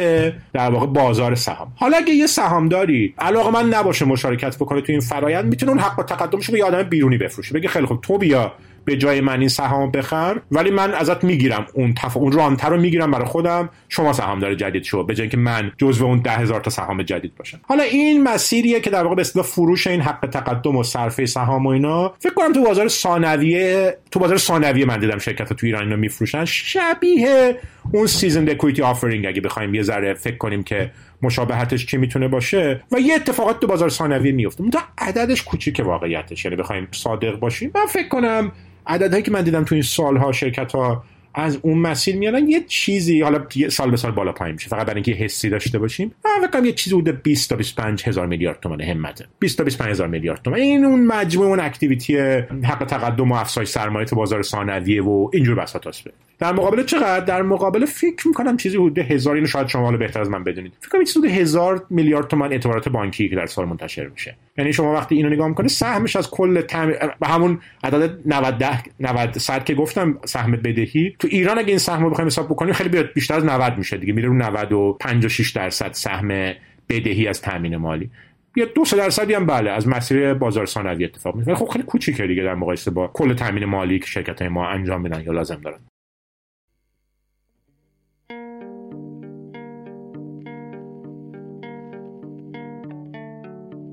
[0.53, 1.71] در واقع بازار سهام.
[1.75, 5.99] حالا اگه یه سهامداری علاقه من نباشه مشارکت بکنه تو این فرایند می‌تونه اون حق
[5.99, 7.53] و تقدمش به آدم بیرونی بفروشه.
[7.53, 8.53] بگه خیلی خب تو بیا
[8.85, 12.17] به جای من این سهام بخر ولی من ازت می‌گیرم اون تف...
[12.17, 16.05] اون رانتر رو می‌گیرم برای خودم شما سهامدار جدید شو به جای که من جزو
[16.05, 17.59] اون ده هزار تا سهام جدید باشم.
[17.63, 21.65] حالا این مسیریه که در واقع به اصطلاح فروش این حق تقدم و صرفه سهام
[21.65, 25.83] و اینا فکر کنم تو بازار ثانویه تو بازار ثانویه من دیدم شرکت تو ایران
[25.83, 26.45] اینو میفروشن.
[26.45, 27.57] شبیه
[27.91, 30.91] اون seasoned equity offering اگه بخوایم یه ذره فکر کنیم که
[31.25, 36.45] مشابهتش چی می‌تونه باشه و یه اتفاقات تو بازار ثانویه میفته تا عددش کوچیک واقعیتش
[36.45, 37.71] یعنی بخوایم صادق باشیم.
[37.75, 38.51] من فکر کنم
[38.87, 41.03] عددهایی که من دیدم تو این سالها شرکت ها
[41.35, 44.69] از اون مسیر میارن یه چیزی حالا سال به سال بالا پایین میشه.
[44.69, 46.11] فقط برای اینکه حسی داشته باشیم.
[46.51, 49.25] فکر یه چیزی بوده 20 تا 25 هزار میلیارد تومان همته.
[49.39, 52.17] 20 تا 25 هزار میلیارد تومان این اون مجموع اون equity
[52.63, 56.03] حق تقدم و افزایش سرمایه تو بازار ثانویه و اینجور بساطاست
[56.39, 60.29] در مقابل چقدر؟ در مقابل فکر می‌کنم چیزی حدود هزار اینو شاید شما بهتر از
[60.29, 60.73] من بدونید.
[60.79, 64.35] فکر کنم چیزی حدود هزار میلیارد تومان اعتبارات بانکی که در سال منتشر میشه.
[64.57, 66.91] یعنی شما وقتی اینو نگاه می‌کنید سهمش از کل تم...
[67.19, 68.63] به همون عدد 90
[68.99, 71.15] 90 صد که گفتم سهم بدهی.
[71.19, 74.13] تو ایران اگه این سهم رو بخوایم حساب بکنیم خیلی بیشتر از 90 میشه دیگه.
[74.13, 76.53] میره رو 95 و 6 درصد سهم
[76.89, 78.09] بدهی از تامین مالی.
[78.55, 82.27] یا دو سه درصدی هم بله از مسیر بازار ثانوی اتفاق میفته خب خیلی کوچیکه
[82.27, 85.79] دیگه در مقایسه با کل تامین مالی که شرکت ما انجام میدن یا لازم دارن.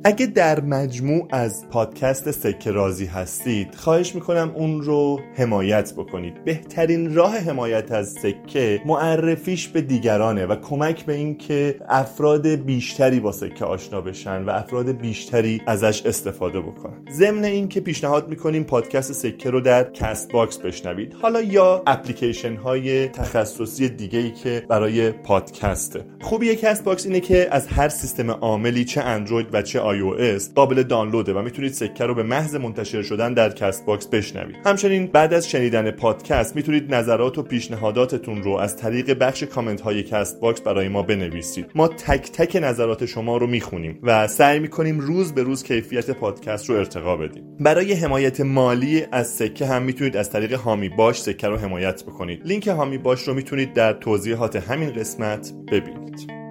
[0.04, 6.44] اگه در مجموع از پادکست سکه راضی هستید خواهش می‌کنم اون رو حمایت بکنید.
[6.44, 13.20] بهترین راه حمایت از سکه معرفیش به دیگرانه و کمک به این که افراد بیشتری
[13.20, 17.04] با سکه آشنا بشن و افراد بیشتری ازش استفاده بکنن.
[17.10, 21.14] ضمن این که پیشنهاد می‌کنیم پادکست سکه رو در کست باکس بشنوید.
[21.22, 26.04] حالا یا اپلیکیشن های تخصصی دیگه ای که برای پادکسته.
[26.20, 30.82] خوبی کست باکس اینه که از هر سیستم عاملی چه اندروید و چه iOS قابل
[30.82, 34.56] دانلوده و می‌تونید سکه رو به محض منتشر شدن در کست باکس بشنوید.
[34.64, 40.02] همچنین بعد از شنیدن پادکست می‌تونید نظرات و پیشنهاداتتون رو از طریق بخش کامنت های
[40.02, 41.66] کست باکس برای ما بنویسید.
[41.74, 46.70] ما تک تک نظرات شما رو می‌خونیم و سعی می‌کنیم روز به روز کیفیت پادکست
[46.70, 47.44] رو ارتقا بدیم.
[47.60, 52.40] برای حمایت مالی از سکه هم می‌تونید از طریق هامی باش سکه رو حمایت بکنید.
[52.44, 56.41] لینک هامی باش رو می‌تونید در توضیحات همین قسمت ببینید.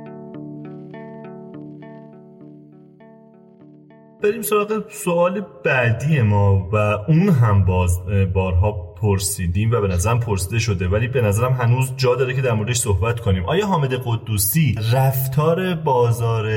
[4.24, 6.76] بریم سراغ سوال بعدی ما و
[7.08, 8.00] اون هم باز
[8.34, 12.52] بارها پرسیدیم و به نظرم پرسیده شده ولی به نظرم هنوز جا داره که در
[12.52, 13.46] موردش صحبت کنیم.
[13.46, 16.50] آیا حامد قدوسی رفتار بازار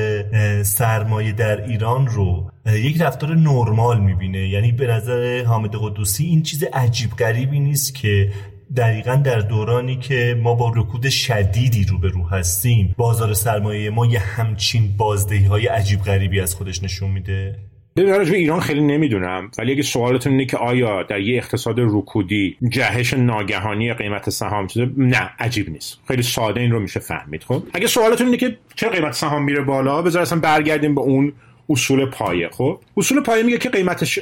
[0.62, 6.64] سرمایه در ایران رو یک رفتار نرمال می‌بینه؟ یعنی به نظر حامد قدوسی این چیز
[6.72, 8.32] عجیب غریبی نیست که
[8.76, 14.96] دقیقا در دورانی که ما با رکود شدیدی روبرو هستیم بازار سرمایه ما یه همچین
[14.96, 17.58] بازدهی های عجیب غریبی از خودش نشون میده؟
[17.96, 22.56] ببین راجع ایران خیلی نمی‌دونم ولی اگه سوالتون اینه که آیا در یه اقتصاد رکودی
[22.68, 26.00] جهش ناگهانی قیمت سهام شده نه عجیب نیست.
[26.08, 29.60] خیلی ساده این رو میشه فهمید خب؟ اگه سوالتون اینه که چه قیمت سهام میره
[29.60, 31.32] بالا بذار اصلا برگردیم به اون
[31.70, 34.18] اصول پایه خب؟ اصول پایه میگه که قیمتش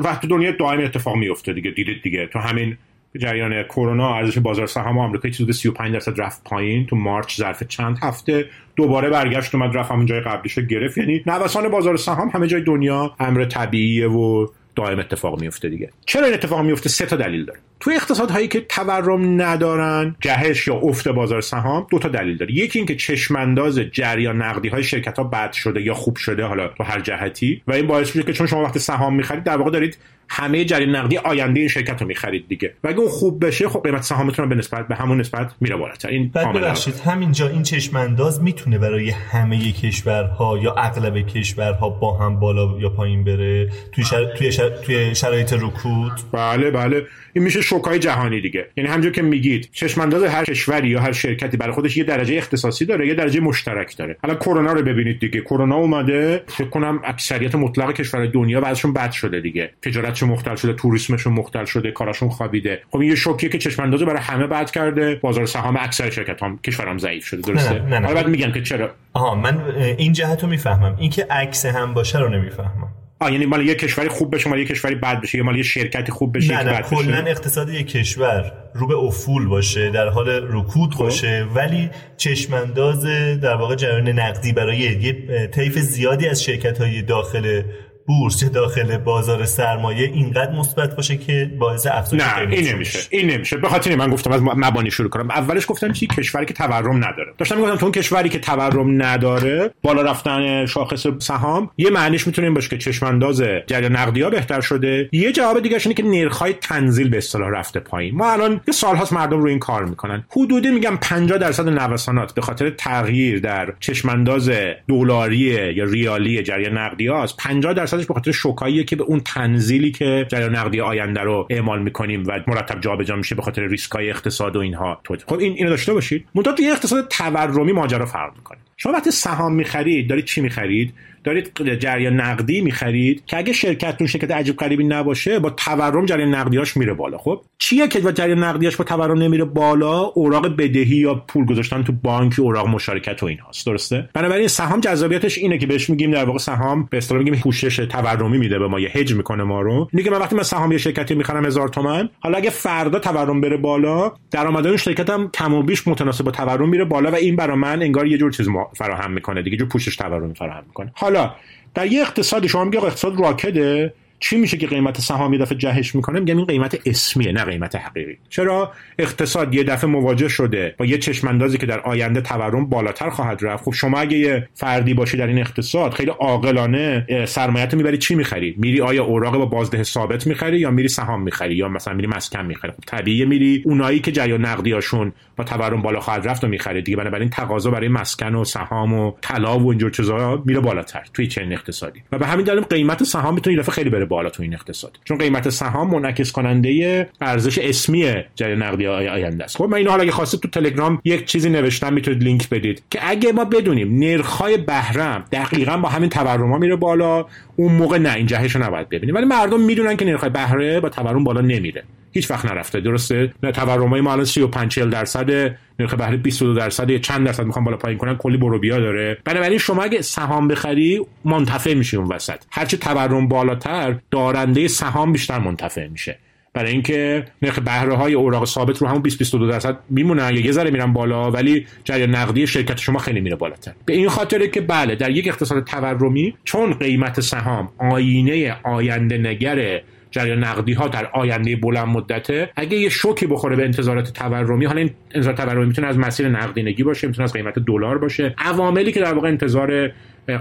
[0.00, 2.76] وقت دنیا دائم اتفاق میفته دیگه دیدید دیگه تو همین
[3.16, 6.86] جریان کرونا ارزش بازار سهام آمریکا چیزی 35 درصد رفت پایین.
[6.86, 8.44] تو مارچ ظرف چند هفته
[8.76, 10.98] دوباره برگشت اومد رفت همون جای قبلیش گرفت.
[10.98, 15.90] یعنی نوسان بازار سهام همه جای دنیا امر طبیعیه و دائم اتفاق میفته دیگه.
[16.06, 17.58] چرا این اتفاق میفته سه تا دلیل داره.
[17.80, 22.54] توی اقتصادهایی که تورم ندارن جهش یا افت بازار سهام دو تا دلیل داره.
[22.54, 26.84] یکی اینکه چشمانداز جریان نقدی های شرکت ها بد شده یا خوب شده حالا تو
[26.84, 27.62] هر جهتی.
[27.66, 30.96] و این باعث میشه که چون شما وقتی سهام می‌خرید در واقع دارید همه جریان
[30.96, 32.74] نقدی آینده این شرکت رو می‌خرید دیگه.
[32.84, 36.08] و اگه اون خوب بشه خب قیمت سهامتون به نسبت به همون نسبت میره بالاتر
[36.08, 42.16] این بعد ببخشید همینجا این چشم انداز می‌تونه برای همه کشورها یا اغلب کشورها با
[42.16, 44.24] هم بالا یا پایین بره؟ توی شر...
[44.24, 44.68] توی, شر...
[44.68, 47.06] توی شرایط رکود؟ بله بله.
[47.32, 48.66] این میشه شوکای جهانی دیگه.
[48.76, 52.36] یعنی همونجور که میگید چشم انداز هر کشوری یا هر شرکتی برای خودش یه درجه
[52.36, 54.16] اختصاصی داره یه درجه مشترک داره.
[54.22, 55.40] حالا کرونا رو ببینید دیگه.
[55.40, 59.70] کرونا اومده فکر کنم اکثریت مطلق کشورهای دنیا بعضشون بد شده دیگه.
[59.82, 62.80] تجارت صنعتش مختل شده توریسمشون مختل شده کاراشون خوابیده.
[62.90, 65.14] خب این یه شوکیه که چشم اندازه برای همه بد کرده.
[65.14, 68.14] بازار سهام اکثر شرکت هم کشورم ضعیف شده درسته؟ نه نه, نه.
[68.14, 69.60] بعد میگن که چرا؟ آها من
[69.98, 70.96] این جهت رو می‌فهمم.
[70.98, 72.88] اینکه عکس هم باشه رو نمی‌فهمم.
[73.20, 75.62] آ یعنی مال یه کشوری خوب بشه مال یه کشوری بد بشه یا مال یه
[75.62, 76.82] شرکتی خوب بشه نه نه.
[76.82, 78.52] کلا اقتصاد یه کشور.
[78.74, 80.98] رو به افول باشه در حال رکود خب.
[80.98, 81.46] باشه.
[81.54, 83.04] ولی چشمانداز
[83.40, 87.62] در واقع جریان نقدی برای یه طیف زیادی از شرکت های داخل
[88.08, 92.98] بورس داخل بازار سرمایه اینقدر مثبت باشه که باعث افزایش نه این نمیشه.
[93.10, 93.56] این نمیشه.
[93.56, 95.30] به خاطر من گفتم از مبانی شروع کنم.
[95.30, 97.34] اولش گفتم چی؟ کشوری که تورم نداره.
[97.38, 102.46] داشتم می‌گفتم تو اون کشوری که تورم نداره بالا رفتن شاخص سهام یه معنیش می‌تونه
[102.46, 105.08] این باشه که چشم انداز جریان نقدی ها بهتر شده.
[105.12, 108.14] یه جواب دیگه اینه که نرخ‌های تنزیل به اصطلاح رفته پایین.
[108.14, 110.24] ما الان یه سالهاست مردم رو این کار می‌کنن.
[110.30, 114.50] حدودی میگم 50 درصد نوسانات به خاطر تغییر در چشم انداز
[114.88, 115.36] دلاری
[115.74, 119.90] یا ریالی جریان نقدی هاست 50 درصد درصدش به خاطر شوکاییه که به اون تنزیلی
[119.92, 124.56] که جریان نقدی آینده رو اعمال می‌کنیم و مرتب جابجا میشه به خاطر ریسکای اقتصاد
[124.56, 126.26] و اینها خب این اینو داشته باشید.
[126.34, 128.58] منتها تو اقتصاد تورمی ماجرا فرق می‌کنه.
[128.76, 134.30] شما وقتی سهام می‌خرید دارید چی می‌خرید؟ دارید جریان نقدی می‌خرید که اگه شرکتتون شرکت
[134.30, 137.18] عجیب غریبی نباشه با تورم جریان نقدیاش میره بالا.
[137.18, 141.82] خب؟ چیه که با جریان نقدیاش با تورم نمیره بالا؟ اوراق بدهی یا پول گذاشتن
[141.82, 146.24] تو بانک اوراق مشارکت و اینهاست درسته؟ بنابراین سهام جذابیتش اینه که بهش میگیم در
[146.24, 149.88] واقع سهام به اصطلاح میگیم پوشش تورمی میده به ما یه هج می‌کنه ما رو.
[149.92, 153.40] اینه که من وقتی من سهام یه شرکتی می‌خرم هزار تومن حالا اگه فردا تورم
[153.40, 157.36] بره بالا درآمد شرکت هم کم و بیش متناسب با تورم میره بالا و این
[157.36, 160.92] برای من انگار یه جور چیز فراهم می‌کنه دیگه جور پوشش تورمی فراهم می‌کنه.
[161.08, 161.34] حالا
[161.74, 165.94] در یه اقتصاد شما میگه اقتصاد راکده چی میشه که قیمت سهام یه دفعه جهش
[165.94, 168.18] می‌کنه؟ میگم این قیمت اسمیه نه قیمت حقیقی.
[168.28, 173.38] چرا؟ اقتصاد یه دفعه مواجه شده با یه چشماندازی که در آینده تورم بالاتر خواهد
[173.42, 173.64] رفت.
[173.64, 178.54] خب شما اگه یه فردی باشی در این اقتصاد خیلی عاقلانه سرمایه‌تو می‌بری چی می‌خری؟
[178.58, 182.46] میری آیا اوراق با بازده ثابت می‌خری یا میری سهام می‌خری یا مثلا میری مسکن
[182.46, 186.82] می‌خری؟ خب طبیعیه میری اونایی که جریان نقدیاشون با تورم بالا خواهد رفت و می‌خری.
[186.82, 191.26] دیگه بنابراین تقاضا برای مسکن و سهام و طلا و اینجور چیزا میره بالاتر توی
[191.26, 192.02] چنین اقتصادی.
[192.12, 194.98] و به همین دلیل قیمت سهام می‌تونه یه خیلی بره بالا تو این اقتصاد.
[195.04, 199.56] چون قیمت سهام منعکس کننده ارزش اسمی جریان نقدی آینده است.
[199.56, 202.98] خب من اینو حالا اگه خواستید تو تلگرام یک چیزی نوشتم می‌تونید لینک بدید که
[203.02, 208.26] اگه ما بدونیم نرخ‌های بهره دقیقا با همین تورم میره بالا اون موقع نه این
[208.26, 209.14] جهش رو نباید ببینیم.
[209.14, 211.84] ولی مردم می‌دونن که نرخ‌های بهره با تورم بالا نمیره.
[212.12, 212.80] هیچ وقت نرفته.
[212.80, 217.76] درسته؟ تورمای ما الان 35 40 درصد نرخ بهره 22 درصد چند درصد می‌خوام بالا
[217.76, 219.18] پایین کنن کلی بروبیا داره.
[219.24, 222.42] بنابراین شما اگه سهام بخری منتفع میشی اون وسط.
[222.50, 226.18] هرچه تورم بالاتر دارنده سهام بیشتر منتفع میشه.
[226.52, 230.52] برای اینکه نرخ بهره های اوراق ثابت رو همون 20 22 درصد میمونن یا یه
[230.52, 233.72] ذره میرن بالا ولی جریان نقدی شرکت شما خیلی میره بالاتر.
[233.84, 239.82] به این خاطره که بله در یک اقتصاد تورمی چون قیمت سهام آینه آینده نگره
[240.10, 244.80] جریان نقدی ها در آینده بلند مدته اگه یه شوکی بخوره به انتظارات تورمی حالا
[244.80, 248.34] این انتظار تورمی می‌تونه از مسیر نقدینگی باشه می‌تونه از قیمت دلار باشه.
[248.38, 249.90] عواملی که در واقع انتظار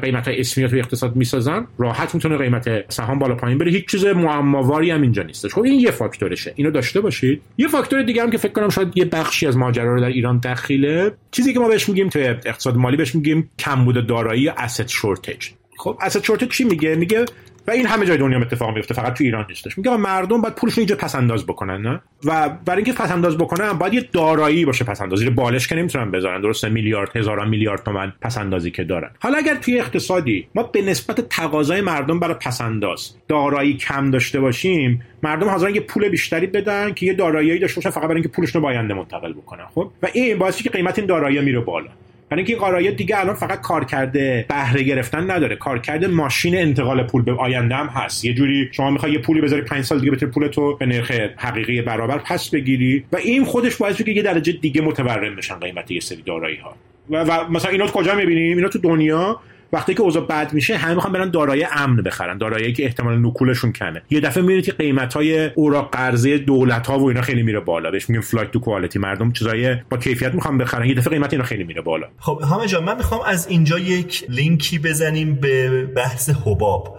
[0.02, 3.72] قیمت های اسمی توی اقتصاد می‌سازن راحت می‌تونه قیمت سهام بالا پایین بره.
[3.72, 5.54] هیچ چیز معماواری هم اینجا نیستش.
[5.54, 6.54] خب این یه فاکتورشه.
[6.56, 7.42] اینو داشته باشید.
[7.58, 10.38] یه فاکتور دیگه هم که فکر کنم شاید یه بخشی از ماجرا رو در ایران
[10.38, 14.90] دخیله چیزی که ما بهش میگیم توی اقتصاد مالی بهش میگیم کمبود دارایی یا asset
[14.90, 15.46] shortage.
[15.78, 17.26] خب asset shortage چی میگه؟ میگه
[17.68, 19.78] و این همه جای دنیا اتفاق میفته فقط تو ایران نیستش.
[19.78, 23.74] میگه مردم باید پولشون اینجا پس انداز بکنن نه؟ و برای اینکه پس انداز بکنن
[23.74, 27.84] باید یه دارایی باشه پس انداز زیر بالش که نمی‌تونن بذارن درسته؟ میلیارد هزاران میلیارد
[27.84, 29.10] تومن پس اندازی که دارن.
[29.20, 34.40] حالا اگر توی اقتصادی ما به نسبت تقاضای مردم برای پس انداز دارایی کم داشته
[34.40, 38.30] باشیم مردم حاضرن یه پول بیشتری بدن که یه دارایی داشته باشن فقط برای اینکه
[38.30, 41.90] پولشون رو آینده منتقل بکنن خب؟ و این باعث که قیمت این دارایی میره بالا.
[42.30, 45.56] برای اینکه گرایت دیگه الان فقط کار کرده بهره گرفتن نداره.
[45.56, 48.26] کار کرده ماشین انتقال پول به آینده هم هست.
[48.26, 51.82] یه جوری شما می‌خوای یه پولی بذاری 5 سال دیگه بتونی پولتو به نرخ حقیقی
[51.82, 56.00] برابر پس بگیری و این خودش باعث که یه درجه دیگه متورم بشن قیمت یه
[56.00, 56.76] سری دارایی ها
[57.10, 59.40] و, و مثلا اینا کجا می‌بینیم؟ اینا تو دنیا
[59.74, 62.38] وقتی که اوضاع بد میشه همه می‌خوان برن دارایی امن بخرن.
[62.38, 64.02] دارایی که احتمال نکولشون کمه.
[64.10, 67.92] یه دفعه می‌بینید که قیمت های اوراق قرضه دولت ها و اینا خیلی میره بالا.
[67.92, 70.86] بهش میگیم flight to quality مردم چیزای با کیفیت می‌خوان بخرن.
[70.86, 72.08] یه دفعه قیمت اینا خیلی میره بالا.
[72.20, 76.98] خب همه جان من می‌خوام از اینجا یک لینکی بزنیم به بحث حباب.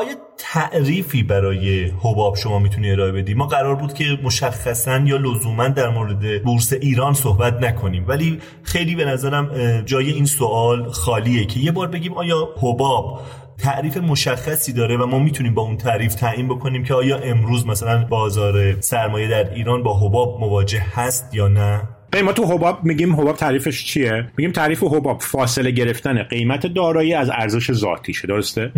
[0.00, 5.68] آیا تعریفی برای حباب شما می‌تونی ارائه بدی؟ ما قرار بود که مشخصا یا لزوما
[5.68, 9.50] در مورد بورس ایران صحبت نکنیم ولی خیلی به نظرم
[9.86, 13.20] جای این سوال خالیه که یه بار بگیم آیا حباب
[13.58, 18.04] تعریف مشخصی داره و ما می‌تونیم با اون تعریف تعیین بکنیم که آیا امروز مثلا
[18.04, 23.36] بازار سرمایه در ایران با حباب مواجه هست یا نه؟ ما تو حباب میگیم حباب
[23.36, 28.72] تعریفش چیه؟ میگیم تعریف حباب فاصله گرفتن قیمت دارایی از ارزش ذاتیشه درسته؟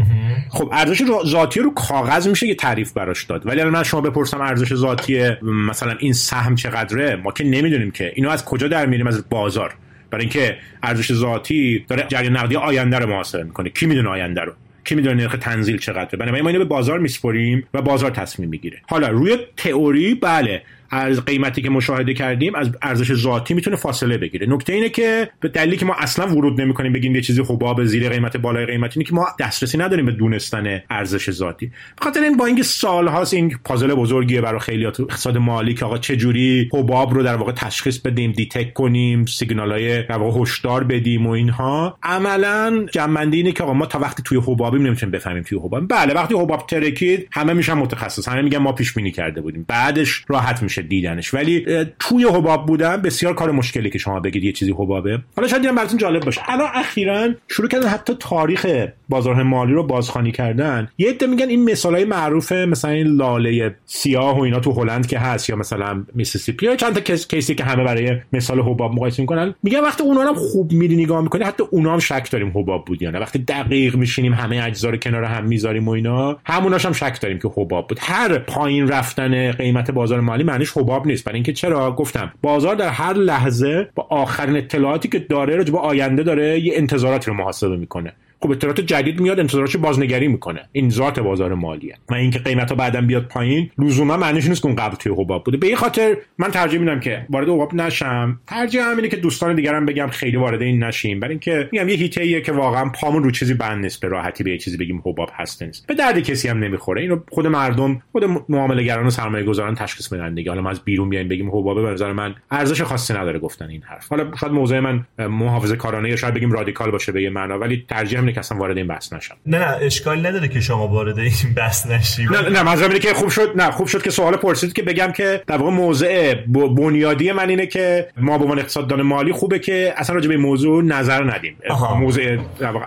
[0.50, 3.46] خب ارزش ذاتی رو کاغذ میشه یه تعریف براش داد.
[3.46, 8.12] ولی الان من شما بپرسم ارزش ذاتی مثلا این سهم چقدره؟ ما که نمی‌دونیم که.
[8.14, 9.74] اینو از کجا در میریم از بازار.
[10.10, 13.70] برای اینکه ارزش ذاتی داره جریان نقدی آینده رو محاسبه می‌کنه.
[13.70, 14.52] کی می‌دونه آینده رو؟
[14.84, 18.78] کی می‌دونه نرخ تنزیل چقدره؟ بنابراین ما اینو به بازار میسپریم و بازار تصمیم می‌گیره.
[18.88, 20.62] حالا روی تئوری بله.
[20.92, 24.46] از قیمتی که مشاهده کردیم از ارزش ذاتی می‌تونه فاصله بگیره.
[24.50, 28.08] نکته اینه که به دلیلی که ما اصلا ورود نمی‌کنیم بگیم یه چیزی حباب زیر
[28.08, 31.70] قیمت بالای قیمتی اینه که ما دسترسی نداریم به دونستن ارزش ذاتی.
[31.98, 36.16] خاطر این با اینکه سالهاست این پازل بزرگیه برای خیلیات اقتصاد مالی که آقا چه
[36.16, 41.30] جوری حباب رو در واقع تشخیص بدیم دیتک کنیم سیگنالای در واقع هشدار بدیم و
[41.30, 41.98] اینها.
[42.02, 46.14] عملا جنبندی اینه که آقا ما تا وقتی توی حبابیم نمی‌تونیم بفهمیم توی حباب بله
[46.14, 49.64] وقتی حباب ترکید همه میشن متخصص همه میگن ما پیش بینی کرده بودیم.
[49.68, 51.34] بعدش راحت میشه دیدنش.
[51.34, 51.66] ولی
[51.98, 55.18] توی حباب بودن بسیار کار مشکلی که شما بگید یه چیزی حبابه.
[55.36, 56.40] حالا شاید دیدم براتون جالب باشه.
[56.48, 60.88] الان اخیرا شروع کردن حتی تاریخ بازار مالی رو بازخوانی کردن.
[60.98, 65.18] یه عده میگن این مثالای معروف مثلا این لاله سیاه و اینا تو هلند که
[65.18, 69.54] هست یا مثلا میسیسیپی یا چند تا کیسی که همه برای مثال حباب مقایسه می‌کنن.
[69.62, 73.02] میگن وقتی اونا هم خوب میری نگاه می‌کنی حتی اونا هم شک داریم حباب بود
[73.02, 73.18] یا نه.
[73.18, 77.38] وقتی دقیق میشینیم همه اجزا رو کنار هم می‌ذاریم و اینا هموناش هم شک داریم
[77.38, 77.98] که حباب بود.
[78.00, 81.24] هر پایین رفتن قیمت بازار مالی معنیش حباب نیست.
[81.24, 85.78] برای اینکه چرا؟ گفتم بازار در هر لحظه با آخرین اطلاعاتی که داره راجع به
[85.78, 88.12] آینده داره یه انتظاراتی رو محاسبه می‌کنه.
[88.42, 90.68] خب اطلاعات جدید میاد انتظاراتش بازنگری می‌کنه.
[90.72, 91.94] این ذات بازار مالیه.
[92.08, 95.44] و اینکه قیمت ها بعدا بیاد پایین لزوما معنیش نیست که اون قبل توی حباب
[95.44, 95.56] بوده.
[95.56, 98.40] به این خاطر من ترجیح میدم که وارد حباب نشم.
[98.46, 101.20] ترجیح همینه که دوستان دیگرم بگم خیلی وارد این نشیم.
[101.20, 104.00] برای اینکه میگم یه هیته که واقعا پامون رو چیزی بند نیست.
[104.00, 105.86] به راحتی به یه چیزی بگیم حباب هست نیست.
[105.86, 107.02] به درد کسی هم نمی‌خوره.
[107.02, 110.50] اینو خود مردم خود معامله گران و سرمایه گذاران تشخیص میدن دیگه.
[110.50, 113.82] حالا ما از بیرون بیایم بگیم حبابه به نظر من ارزش خاصی نداره گفتن این
[113.82, 114.08] حرف.
[114.08, 117.84] حالا شاید موضع من محافظه کارانه یا شاید بگیم رادیکال باشه به یه معنا ولی
[117.88, 119.34] ترجیح اینه که اصلا وارد این بحث نشم.
[119.46, 122.24] نه نه اشکال نداره که شما وارد این بحث نشی.
[122.24, 125.42] نه نه منظورم که خوب شد نه خوب شد که سوال پرسید که بگم که
[125.46, 126.34] در واقع موضع
[126.76, 130.84] بنیادی من اینه که ما به عنوان اقتصاددان مالی خوبه که اصلا راجع به موضوع
[130.84, 131.56] نظر ندیم.
[131.70, 131.94] آها.
[131.94, 132.38] موضع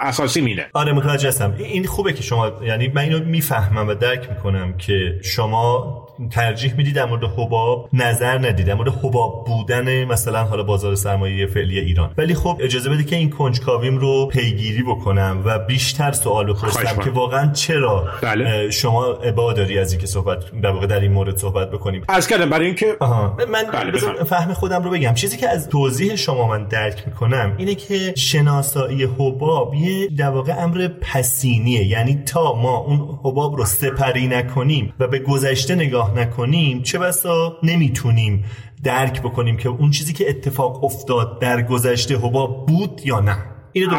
[0.01, 1.55] اساسی مینه آره متوجه هستم.
[1.57, 6.95] این خوبه که شما یعنی من اینو می‌فهمم و درک می‌کنم که شما ترجیح می‌دید
[6.95, 12.11] در مورد حباب نظر ندید در مورد حباب بودن مثلا حالا بازار سرمایه فعلی ایران.
[12.17, 17.09] ولی خب اجازه بده که این کنجکاویم رو پیگیری بکنم و بیشتر سوال بپرسم که
[17.09, 18.69] واقعا چرا بله.
[18.69, 22.49] شما ابا داری از اینکه صحبت در واقع در این مورد صحبت بکنیم؟ عرض کردم
[22.49, 22.97] برای اینکه
[23.51, 25.13] من بله فهم خودم رو بگم.
[25.13, 30.63] چیزی که از توضیح شما من درک می‌کنم اینه که شناسایی حباب یه در واقع
[30.63, 31.85] امر پسینیه.
[31.85, 37.57] یعنی تا ما اون حباب رو سپری نکنیم و به گذشته نگاه نکنیم چه بسا
[37.63, 38.45] نمی‌تونیم
[38.83, 43.54] درک بکنیم که اون چیزی که اتفاق افتاد در گذشته حباب بود یا نه.
[43.77, 43.97] اینو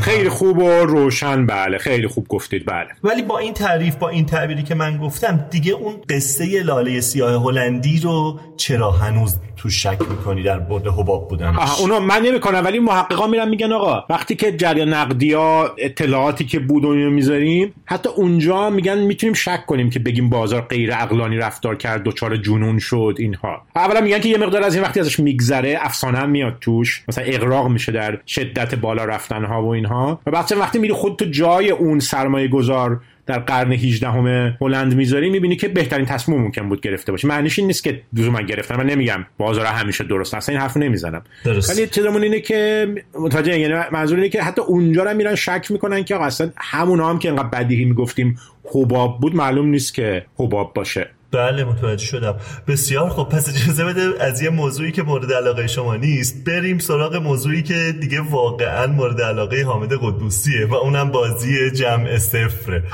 [0.00, 1.78] خیلی خوب و روشن بله.
[1.78, 2.88] خیلی خوب گفتید بله.
[3.04, 7.42] ولی با این تعریف با این تعبیری که من گفتم دیگه اون قصه لاله سیاه
[7.42, 12.64] هلندی رو چرا هنوز تو شک می‌کنی در برد حباب بودن؟ آها اونو من نمی‌کنم
[12.64, 17.74] ولی محققا میرن میگن آقا وقتی که جریان نقدی ها اطلاعاتی که بود و می‌ذاریم
[17.84, 22.78] حتی اونجا میگن می‌تونیم شک کنیم که بگیم بازار غیر عقلانی رفتار کرد دچار جنون
[22.78, 23.62] شد اینها.
[23.76, 27.68] اولا میگن که یه مقدار از این وقتی ازش میگذره افسانه میاد توش مثلا اقراق
[27.68, 30.20] میشه در شدت بالا رفتن ها و اینها.
[30.26, 34.94] و بعد وقتی میری خود تو جای اون سرمایه گذار در قرن 18 همه هلند
[34.94, 37.28] می‌ذاری می‌بینی که بهترین تصمیم ممکن بود گرفته باشه.
[37.28, 38.76] معنیش این نیست که من گرفتم.
[38.76, 40.34] من نمیگم بازار همیشه درست.
[40.34, 41.22] اصلا این حرفو نمی‌زنم.
[41.44, 42.88] ولی چیزمون اینه که
[43.20, 47.18] متوجه یعنی منظور اینه که حتی اونجا رو میرن شک می‌کنن که اصلا همون هم
[47.18, 48.38] که انقدر بدیهی می‌گفتیم
[48.74, 49.34] حباب بود.
[49.34, 51.10] معلوم نیست که حباب باشه.
[51.32, 52.34] بله متوجه شدم.
[52.66, 57.16] بسیار خب پس اجازه بده از یه موضوعی که مورد علاقه شما نیست بریم سراغ
[57.16, 62.84] موضوعی که دیگه واقعا مورد علاقه حامد قدوسیه و اونم بازی جمع صفره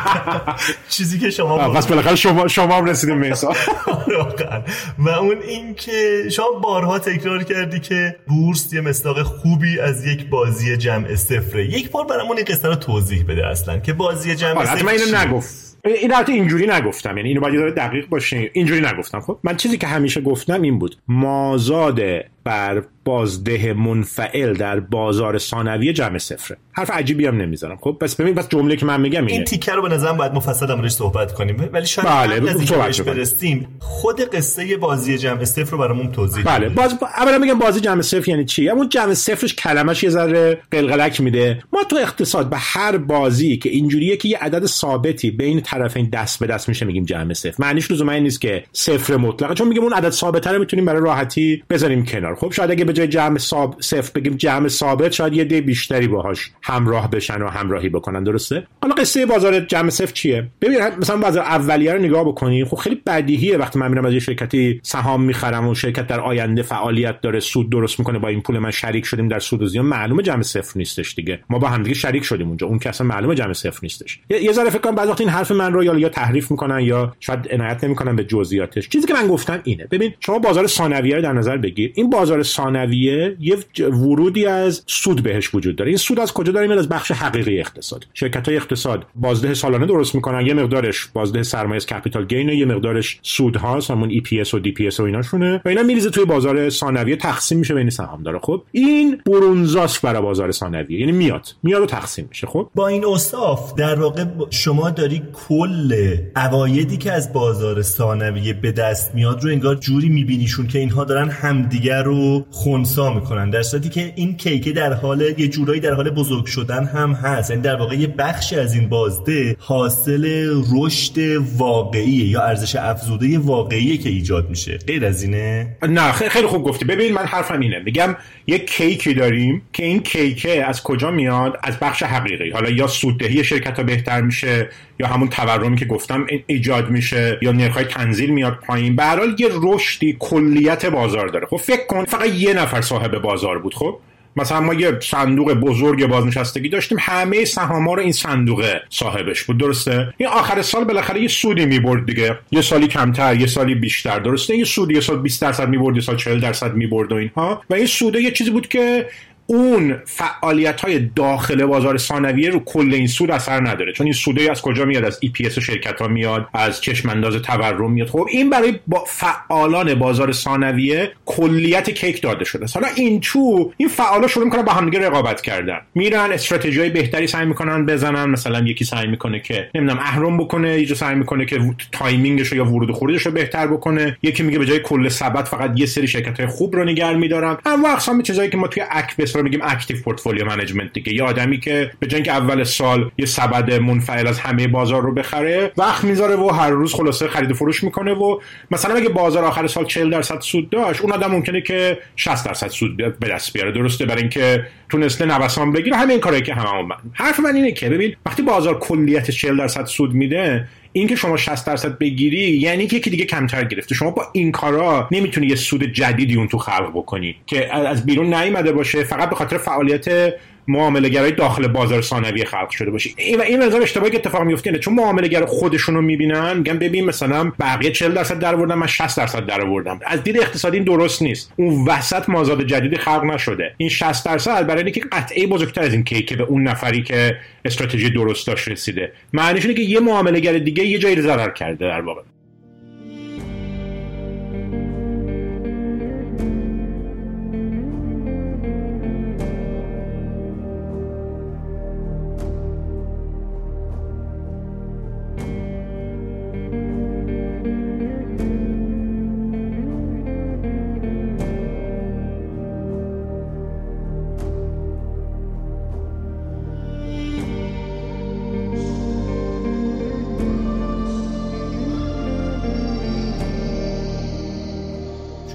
[0.90, 3.34] چیزی که شما پس بالاخره شما شما هم رسیدیم به
[4.18, 4.62] واقعا.
[4.98, 10.28] و اون این که شما بارها تکرار کردی که بورس یه مصداق خوبی از یک
[10.28, 11.64] بازی جمع صفره.
[11.64, 15.73] یک بار برامون این قصه رو توضیح بده اصلا که بازی جمع صفر اینو نگفت.
[15.84, 19.20] این البته اینجوری نگفتم یعنی اینو باید دقیق باشه اینجوری نگفتم.
[19.20, 20.96] خب من چیزی که همیشه گفتم این بود.
[21.08, 22.00] مازاد
[22.44, 26.56] بر بازده منفعل در بازار ثانویه جمع صفره.
[26.72, 27.76] حرف عجیبی هم نمی‌زنم.
[27.80, 29.32] خب پس ببین بس جمله که من میگم اینه.
[29.32, 31.68] این تیکر رو به نظرم باید مفصل امروز صحبت کنیم.
[31.72, 36.98] ولی شاید بله از برسیم خود قصه بازی جمع صفر رو برامون توضیح بله باز
[37.16, 41.62] اولا میگم بازی جمع صفر یعنی چی؟ اون جمع صفرش کلمش یه ذره قلقلک میده.
[41.72, 46.40] ما تو اقتصاد به هر بازی که اینجوریه که یه عدد ثابتی بین طرفین دست
[46.40, 47.54] به دست میشه میگیم جمع صفر.
[47.58, 51.62] معنیش لزوما نیست که صفر مطلقه چون میگیم اون عدد ثابت رو می‌تونیم برای راحتی
[51.70, 52.33] بذاریم کنار.
[52.34, 53.38] خب شاید اگه به جای جمع
[53.80, 58.66] صفر بگیم جمع ثابت شاید یه دی بیشتری باهاش همراه بشن و همراهی بکنن درسته؟
[58.82, 63.00] حالا قصه بازار جمع صفر چیه؟ ببین مثلا بازار اولیه رو نگاه بکنیم خب خیلی
[63.06, 67.40] بدیهیه وقتی من میرم از یه شرکتی سهام می‌خرم و شرکت در آینده فعالیت داره
[67.40, 70.42] سود درست می‌کنه با این پول من شریک شدیم در سود و زیان معلومه جمع
[70.42, 71.40] صفر نیستش دیگه.
[71.50, 74.20] ما با همدیگه شریک شدیم اونجا اون که اصلا معلومه جمع صفر نیستش.
[74.30, 77.12] یه ذره فکر کنم بعضی وقت این حرف من رو یا یا تحریف می‌کنن یا
[77.20, 78.88] شاید عنایت نمی‌کنن به جزئیاتش.
[78.88, 79.86] چیزی که من گفتم اینه.
[79.90, 81.92] ببین شما بازار ثانویه رو در نظر بگیر.
[81.94, 85.90] این بازار ثانویه یه ورودی از سود بهش وجود داره.
[85.90, 88.06] این سود از کجا داره میاد از بخش حقیقی اقتصاد.
[88.14, 90.46] شرکت های اقتصاد بازده سالانه درست می‌کنن.
[90.46, 94.58] یه مقدارش بازده سرمایه capital gain یه مقدارش سود هاست همون ای پی اس و
[94.58, 95.62] دی پی اس و ایناشونه.
[95.64, 97.90] و اینا میریزه توی بازار ثانویه تقسیم میشه بین
[98.24, 98.38] داره.
[98.38, 101.00] خب این برونزاست برای بازار ثانویه.
[101.00, 101.48] یعنی میاد.
[101.62, 102.46] میاد و تقسیم میشه.
[102.46, 108.72] خب؟ با این اوصاف در واقع شما داری کل اوایدی که از بازار ثانویه به
[108.72, 112.08] دست میاد رو انگار جوری میبینیشون که اینها دارن همدیگر
[112.50, 113.50] خونسا می‌کنن.
[113.50, 117.50] در صورتی که این کیکه در حال یه جورایی در حال بزرگ شدن هم هست.
[117.50, 121.18] یعنی در واقع یه بخشی از این بازده حاصل رشد
[121.56, 124.78] واقعیه یا ارزش افزوده واقعیه که ایجاد میشه.
[124.86, 126.84] غیر از اینه؟ نه خیلی خوب گفتی.
[126.84, 127.78] ببین من حرفم اینه.
[127.78, 132.50] میگم یه کیکی داریم که این کیکه از کجا میاد؟ از بخش حقیقی.
[132.50, 134.68] حالا یا سوددهی شرکت ها بهتر میشه
[135.00, 138.96] یا همون تورمی که گفتم ایجاد میشه یا نرخ‌های تنزیل میاد پایین.
[138.96, 139.04] به
[139.38, 141.46] یه رشدی کلیت بازار داره.
[141.46, 143.98] خب فکر کن فقط یه نفر صاحب بازار بود خب؟
[144.36, 150.14] مثلا ما یه صندوق بزرگ بازنشستگی داشتیم همه سهاما رو این صندوق صاحبش بود درسته؟
[150.16, 154.56] این آخر سال بالاخره یه سودی می‌برد دیگه یه سالی کمتر یه سالی بیشتر درسته؟
[154.56, 157.62] یه سودی یه سال 20 درصد می‌برد یه سال 40 درصد می‌برد و اینها.
[157.70, 159.06] و این سوده یه چیزی بود که
[159.46, 163.92] اون فعالیت های داخل بازار ثانویه رو کل این سود اثر نداره.
[163.92, 167.92] چون این سوده از کجا میاد؟ از EPS شرکت ها میاد از چشم انداز تورم
[167.92, 168.08] میاد.
[168.08, 172.66] خب این برای با فعالان بازار ثانویه کلیت کیک داده شده.
[172.74, 175.78] حالا این تو این فعالا شروع می‌کنن با همدیگه رقابت کردن.
[175.94, 178.24] میرن استراتژی های بهتری سعی می‌کنن بزنن.
[178.30, 181.60] مثلا یکی سعی می‌کنه که نمی‌دونم اهرم بکنه یکی سعی می‌کنه که
[181.92, 184.18] timing ش یا ورود و خروجش رو بهتر بکنه.
[184.22, 187.56] یکی میگه به جای کل سبد فقط یه سری شرکت های خوب رو نگه میدارن
[187.66, 191.60] اما اقسام چیزایی که ما توی اکبس رو میگیم active portfolio management دیگه؟ یه آدمی
[191.60, 196.36] که به جای اول سال یه سبد منفعل از همه بازار رو بخره وقت می‌ذاره
[196.36, 200.10] و هر روز خلاصه خرید و فروش می‌کنه و مثلا اگه بازار آخر سال 40
[200.10, 203.72] درصد سود داشت اون آدم ممکنه که 60 درصد سود به دست بیاره.
[203.72, 205.96] درسته؟ برای اینکه تونسته نوسان بگیره.
[205.96, 209.84] همین کاری که هممون من حرف من اینه که ببین وقتی بازار کلیت 40 درصد
[209.84, 213.94] سود میده اینکه شما 60 درصد بگیری یعنی که یکی دیگه کمتر گرفته.
[213.94, 218.34] شما با این کارا نمی‌تونی یه سود جدیدی اون تو خلق بکنی که از بیرون
[218.34, 220.34] نیومده باشه فقط به خاطر فعالیت
[220.68, 224.70] معامله گرای داخل بازار ثانوی خلق شده باشه این این نظر اشتباهی که اتفاق میفته
[224.70, 224.78] اینه.
[224.78, 229.16] چون معامله گر خودشونو می‌بینن میگن ببین مثلا بقیه 40 درصد در آوردن من 60
[229.16, 231.52] درصد در آوردم از دید اقتصادی این درست نیست.
[231.56, 233.74] اون وسط مازاد جدیدی خلق نشده.
[233.76, 238.10] این 60 درصد برای اینکه قطعه بزرگتر از این کیک به اون نفری که استراتژی
[238.10, 239.12] درست داشت رسیده.
[239.32, 242.22] معنیش اینه که یه معامله گر دیگه یه جایی ضرر کرده در واقع.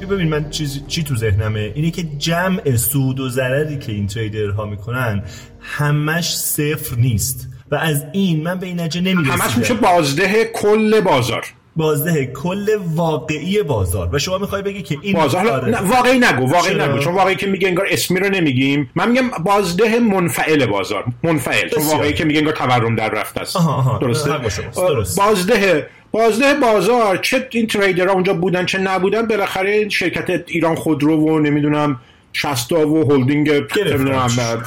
[0.10, 4.66] ببین من چیز چی تو ذهنمه؟ اینه که جمع سود و ضرری که این تریدرها
[4.66, 5.24] می‌کنن
[5.60, 7.48] همش صفر نیست.
[7.72, 9.42] و از این من به این نجه نمی‌رسیدم.
[9.42, 11.46] همش میشه بازده کل بازار.
[11.80, 14.10] بازده کل واقعی بازار.
[14.12, 15.70] و شما می‌خوای بگی که این بازار؟ آره.
[15.70, 16.98] نه، واقعی نگو واقعی نگو.
[16.98, 18.92] چون واقعی که میگه انگار اسمی رو نمیگیم.
[18.96, 21.04] من میگم بازده منفعل بازار.
[21.24, 21.70] منفعل.
[21.70, 23.58] چون واقعی که میگه انگار تورم در رفته است.
[24.02, 24.38] درسته؟
[24.76, 25.20] درست.
[25.20, 31.40] بازده بازده بازار چه این تریدرها اونجا بودن چه نبودن بالاخره شرکت ایران خودرو و
[31.40, 32.02] نمی‌دونم
[32.34, 33.52] شستا و هلدینگ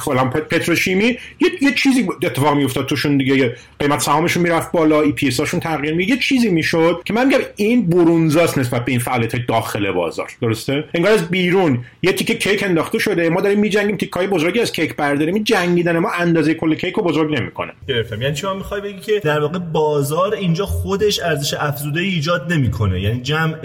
[0.05, 1.17] فلان پتروشیمی.
[1.39, 5.93] یه, یه چیزی اتفاق میافتاد توشون دیگه قیمت سهامشون می‌رفت بالا ای پی هاشون تغییر
[5.93, 10.31] می یه چیزی می‌شد که من میگم این برونزاست نسبت به این فعالیت داخل بازار.
[10.41, 13.29] درسته؟ انگار از بیرون یه تیکه کیک انداخته شده.
[13.29, 15.33] ما داریم میجنگیم تیکای بزرگی از کیک برداریم.
[15.33, 17.73] این جنگیدن ما اندازه کل کیک رو بزرگ نمی‌کنه.
[17.87, 18.21] گرفتم.
[18.21, 23.01] یعنی چی؟ می‌خوای بگی که در واقع بازار اینجا خودش ارزش افزوده ایجاد نمی‌کنه.
[23.01, 23.55] یعنی جمع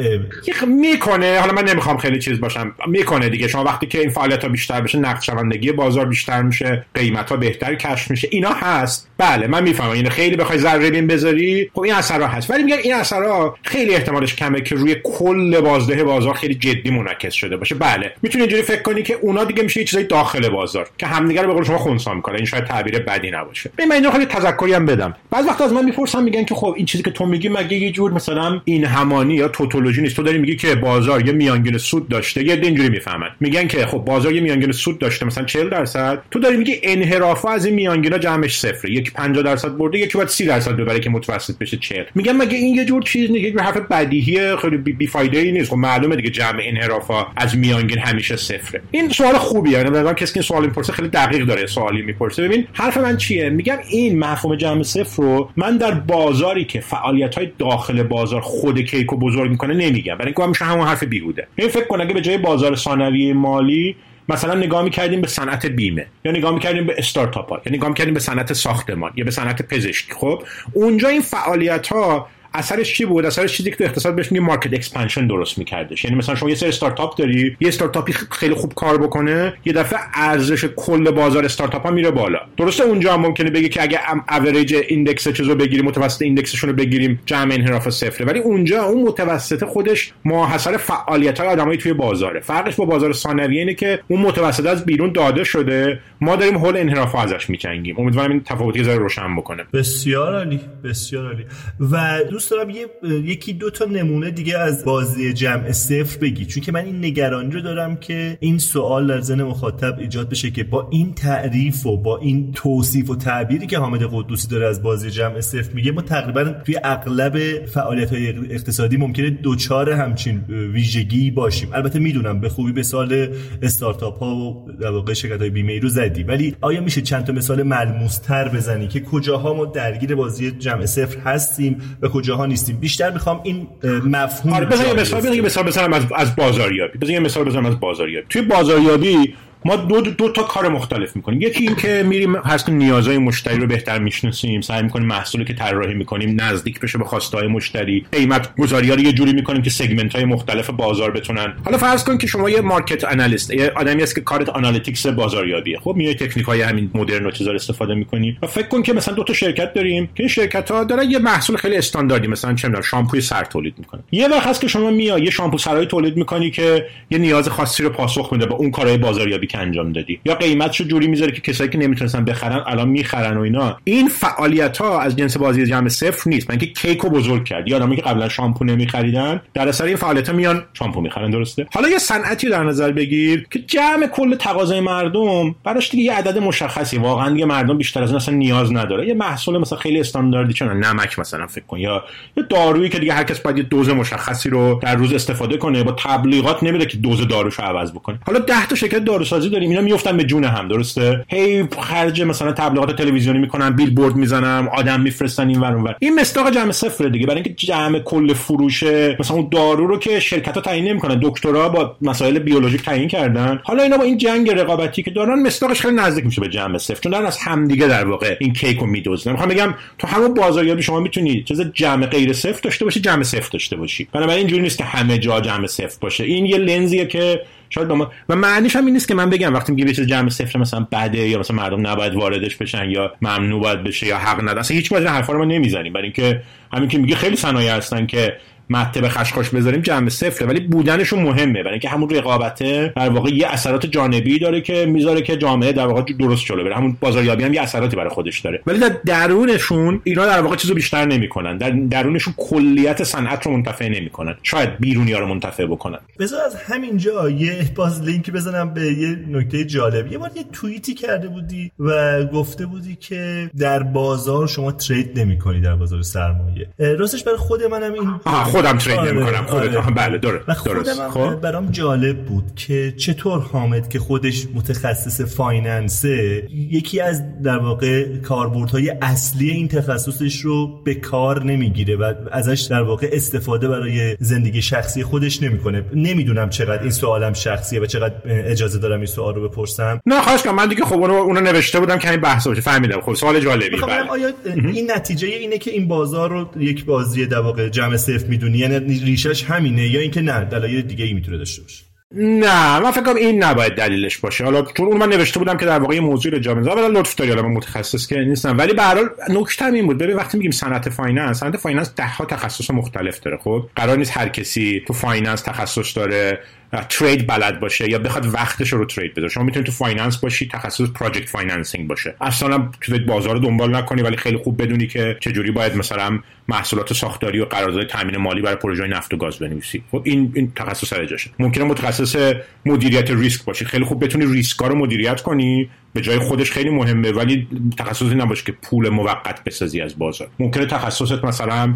[0.66, 1.40] می‌کنه.
[1.40, 2.74] حالا من نمی‌خوام خیلی چیز باشم.
[2.86, 3.48] می‌کنه دیگه.
[3.48, 7.36] شما وقتی که این فعالیت ها بیشتر بشه نقد شوندگی بازار بیشتر میشه قیمت ها
[7.36, 9.08] بهتر کشف میشه اینا هست.
[9.18, 9.90] بله من می‌فهمم.
[9.90, 12.50] این یعنی خیلی بخوای ذره بین بذاری خب این اثرها هست.
[12.50, 17.34] ولی میگم این اثرها خیلی احتمالش کمه که روی کل بازده بازار خیلی جدی منعکس
[17.34, 17.74] شده باشه.
[17.74, 21.42] بله می‌تونی اینجوری فکر کنی که اونا دیگه میشه یه چیزای داخل بازار که همدیگه
[21.42, 22.36] رو به قول شما خونسا می‌کنه.
[22.36, 23.70] این شاید تعبیر بدی نباشه.
[23.78, 25.16] من اینجا خیلی تذکری هم بدم.
[25.30, 27.90] بعض وقت از من می‌پرسن میگن که خب این چیزی که تو میگی مگه یه
[27.90, 32.08] جور مثلا این همانی یا توتولوژی نیست؟ تو داری میگی که بازار یه میانگین سود
[32.08, 32.44] داشته.
[32.44, 33.28] یه اینجوری می‌فهمن.
[33.40, 36.22] میگن که خب بازار یه میانگین سود داشته مثلا 40 درصد.
[36.30, 38.90] تو داری میگی انحراف از این میانگینا جمعش صفره.
[38.92, 42.56] یکی 50 درصد برده یکی باید 30 درصد ببره که متوسط بشه 40 میگن مگه
[42.56, 45.70] این یه جور چیز نیست؟ یه حرف بدیهی خیلی بی فایده ای نیست.
[45.70, 48.82] خب معلومه دیگه جمع انحرافا از میانگین همیشه صفره.
[48.90, 49.72] این سوال خوبیه.
[49.72, 52.42] یعنی مثلا کسی که سوال می‌پرسه خیلی دقیق داره سوالی می‌پرسه.
[52.42, 57.34] ببین حرف من چیه؟ میگم این مفهوم جمع صفر رو من در بازاری که فعالیت
[57.34, 60.14] های داخل بازار خود کیکو بزرگ می‌کنه نمیگم.
[60.14, 61.46] برای اینکه همون حرف بیهوده.
[61.56, 63.34] این فکر کن اگه به جای بازار ثانویه
[63.68, 63.96] مالی
[64.28, 68.14] مثلا نگاه می‌کردیم به صنعت بیمه یا نگاه می‌کردیم به استارتاپ ها یا نگاه می‌کردیم
[68.14, 70.42] به صنعت ساختمان یا به صنعت پزشکی خب؟
[70.72, 74.74] اونجا این فعالیت ها اثرش چی بود؟ اثرش چیزی که تو اقتصاد بهش میگه market
[74.74, 76.04] expansion درست میکردش.
[76.04, 79.98] یعنی مثلا شما یه سری استارتاپ داری یه استارتاپی خیلی خوب کار بکنه یه دفعه
[80.14, 82.38] ارزش کل بازار استارتاپ ها میره بالا.
[82.56, 86.76] درسته اونجا هم ممکنه بگه که اگه average index چیزو بگیریم متوسط index شون رو
[86.76, 88.26] بگیریم جمع انحراف صفره.
[88.26, 92.40] ولی اونجا اون متوسط خودش ماحصل فعالیت های آدمایی توی بازاره.
[92.40, 96.00] فرقش با بازار ثانویه اینه که اون متوسط از بیرون داده شده.
[96.20, 99.64] ما داریم حول انحراف ازش می‌جنگیم امیدوارم این تفاوتی ذره روشن بکنه.
[99.72, 101.44] بسیار عالی بسیار عالی.
[101.80, 102.86] و دوست دارم یه
[103.24, 106.46] یکی دو تا نمونه دیگه از بازی جمع صفر بگی.
[106.46, 110.50] چون که من این نگرانی رو دارم که این سوال در ذهن مخاطب ایجاد بشه
[110.50, 114.82] که با این تعریف و با این توصیف و تعبیری که حامد قدوسی داره از
[114.82, 121.30] بازی جمع صفر میگه ما تقریبا توی اغلب فعالیت های اقتصادی ممکنه دوچار همچین ویژگی
[121.30, 121.68] باشیم.
[121.72, 123.28] البته می‌دونم به خوبی به سال
[123.62, 126.22] استارتاپ ها و در واقع شرکت های بیمه رو زدی.
[126.22, 130.86] ولی آیا میشه چند تا مثال ملموس تر بزنی که کجاها ما درگیر بازی جمع
[130.86, 132.76] صفر هستیم و کجاها نیستیم.
[132.76, 133.66] بیشتر می‌خوام این
[134.04, 136.98] مفهوم آره بزن مثال بزن مثال بزنم از از بازاریابی.
[136.98, 138.26] بزن یه مثال بزنم از بازاریابی.
[138.30, 139.34] توی بازاریابی
[139.64, 141.40] ما دو, دو تا کار مختلف می‌کنیم.
[141.40, 144.60] یکی این که میریم هست نیازهای مشتری رو بهتر می‌شناسیم.
[144.60, 148.06] سعی می‌کنیم محصولی که طراحی می‌کنیم نزدیک بشه به خواسته های مشتری.
[148.12, 151.54] قیمت گذاری رو یه جوری می‌کنیم که segment های مختلف بازار بتونن.
[151.64, 155.78] حالا فرض کن که شما یه market analyst یه آدمی هست که کارت analytics بازاریابیه.
[155.78, 159.14] خب میای تکنیک های همین مدرن و چیزا استفاده می‌کنیم و فکر کن که مثلا
[159.14, 162.68] دو تا شرکت داریم که این شرکت ها دارن یه محصول خیلی استانداردی مثلا چه
[162.68, 166.16] می‌دونم شامپوی سر تولید می‌کنه یه وقت هست که شما میای یه شامپو سرای تولید
[166.16, 170.20] می‌کنی که یه نیاز خاصی رو پاسخ میده به اون کارهای بازاریابی که انجام دادی.
[170.24, 173.76] یا قیمتشو جوری می‌ذاره که کسایی که نمی‌تونستن بخرن الان می‌خرن و اینا.
[173.84, 176.50] این فعالیت ها از جنس بازی جمع صفر نیست.
[176.50, 180.28] من که کیکو بزرگ کرد یا آدمایی که قبلا شامپو نمیخریدن در اثر این فعالیت
[180.28, 184.80] ها میان شامپو می‌خرن درسته؟ حالا یه صنعتی در نظر بگیر که جمع کل تقاضای
[184.80, 186.98] مردم براش دیگه یه عدد مشخصی.
[186.98, 189.06] واقعا دیگه مردم بیشتر از این اصلا نیاز نداره.
[189.06, 191.78] یه محصول مثلا خیلی استانداردی چون نمک مثلا فکر کن.
[191.78, 192.04] یا
[192.36, 195.82] یه دارویی که دیگه هر کس باید دوز مشخصی رو در روز استفاده کنه.
[195.82, 198.18] با تبلیغات نمیده که دوز داروشو عوض بکنه.
[198.26, 198.98] حالا 10 تا شرکت
[199.38, 203.90] داروسازی داریم اینا میافتن به جون هم درسته؟ هی خرج مثلا تبلیغات تلویزیونی می‌کنن بیل
[203.90, 208.34] بورد می‌زنم آدم میفرستن این ور این مستاق جمع صفر دیگه برای اینکه جمع کل
[208.34, 208.82] فروش
[209.18, 213.60] مثلا اون دارو رو که شرکت ها تعیین نمی‌کنن دکترا با مسائل بیولوژیک تعیین کردن.
[213.64, 217.00] حالا اینا با این جنگ رقابتی که دارن مستاقش خیلی نزدیک میشه به جمع صفر
[217.00, 219.30] چون دارن از همدیگه در واقع این کیک رو میدوزن.
[219.30, 223.48] می‌خوام بگم تو همون بازاریابی شما می‌تونی چیز جمع غیر صفر داشته باشی جمع صفر
[223.52, 224.08] داشته باشی.
[224.12, 226.24] بنابراین اینجوری نیست که همه جا جمع صفر باشه.
[226.24, 228.10] این یه لنزیه که شاید ما...
[228.28, 231.28] و معنیش هم این نیست که من بگم وقتی میگه چیز جمع صفر مثلا بده
[231.28, 234.92] یا مثلا مردم نباید واردش بشن یا ممنوع باید بشه یا حق نداره اصلا هیچ
[234.92, 235.92] وجه حرفا رو ما نمی‌زنیم.
[235.92, 236.42] برای اینکه
[236.72, 238.36] همین که میگه خیلی صنایع هستن که
[238.70, 241.62] مته به خشخاش بذاریم جمع صفره ولی بودنشون مهمه.
[241.62, 245.86] برای اینکه همون رقابته در واقع یه اثرات جانبی داره که می‌ذاره که جامعه در
[245.86, 246.76] واقع درست جلو بره.
[246.76, 248.60] همون بازاریابی هم یه اثراتی برای خودش داره.
[248.66, 251.58] ولی در درونشون اینا در واقع چیزو بیشتر نمی‌کنن.
[251.58, 254.34] در درونشون کلیت صنعت رو منتفع نمی‌کنن.
[254.42, 255.98] شاید بیرونی ها رو منتفع بکنن.
[256.18, 260.12] بذار از همینجا یه باز لینک بزنم به یه نکته جالب.
[260.12, 265.60] یه بار یه توییتی کرده بودی و گفته بودی که در بازار شما ترید نمی‌کنی
[265.60, 266.68] در بازار سرمایه.
[266.78, 268.10] راستش برای خود منم این
[268.58, 269.94] خودم ترید آره، نمی‌کنم خودت آره.
[269.94, 270.64] بله درست.
[270.64, 271.34] درست خب.
[271.34, 278.90] برام جالب بود که چطور حامد که خودش متخصص فایننسه یکی از در واقع کاربردهای
[279.02, 285.04] اصلی این تخصصش رو به کار نمی‌گیره و ازش در واقع استفاده برای زندگی شخصی
[285.04, 285.84] خودش نمی‌کنه.
[285.94, 290.00] نمی‌دونم چقدر این سوالم شخصیه و چقدر اجازه دارم این سوال رو بپرسم.
[290.06, 292.60] نه خواهش کنم من دیگه خب اونو, اونو نوشته بودم که این بحث باشه.
[292.60, 293.00] فهمیدم.
[293.00, 294.10] خب سوال جالبی بله.
[294.10, 298.74] آیا این نتیجه اینه که این بازار رو یک بازی در واقع جمع صفر می‌دونی؟
[298.74, 303.02] یعنی ریشش همینه یا اینکه نه دلایل دیگه ای می‌تونه داشته باشه؟ نه من فکر
[303.02, 304.44] کنم این نباید دلیلش باشه.
[304.44, 307.30] حالا چون اون من نوشته بودم که در واقع موضوع رو جامعه ولی لطف داری
[307.30, 308.58] حالا من متخصص که نیستم.
[308.58, 309.98] ولی به هر حال نکته این بود.
[309.98, 314.16] ببین وقتی میگیم صنعت finance صنعت finance ده ها تخصص مختلف داره خب؟ قرار نیست
[314.16, 316.40] هر کسی تو finance تخصص داره
[316.88, 320.86] trade بلد باشه یا بخواد وقتش رو trade بده شما می‌تونید تو finance باشی تخصص
[320.94, 322.14] project financing باشه.
[322.20, 326.18] اصلا تو بازار دنبال نکنی ولی خیلی خوب بدونی که چجوری باید مثلا
[326.48, 330.52] محصولات ساختاری و قرارداد تامین مالی برای پروژه نفت و گاز بنویسی خب این این
[330.56, 331.30] تخصص سر جاشه.
[331.38, 332.34] ممکنه متخصص
[332.66, 337.12] مدیریت ریسک باشی خیلی خوب بتونی ریسکا رو مدیریت کنی به جای خودش خیلی مهمه
[337.12, 340.28] ولی تخصصی نباشه که پول موقت بسازی از بازار.
[340.38, 341.74] ممکنه تخصصت مثلا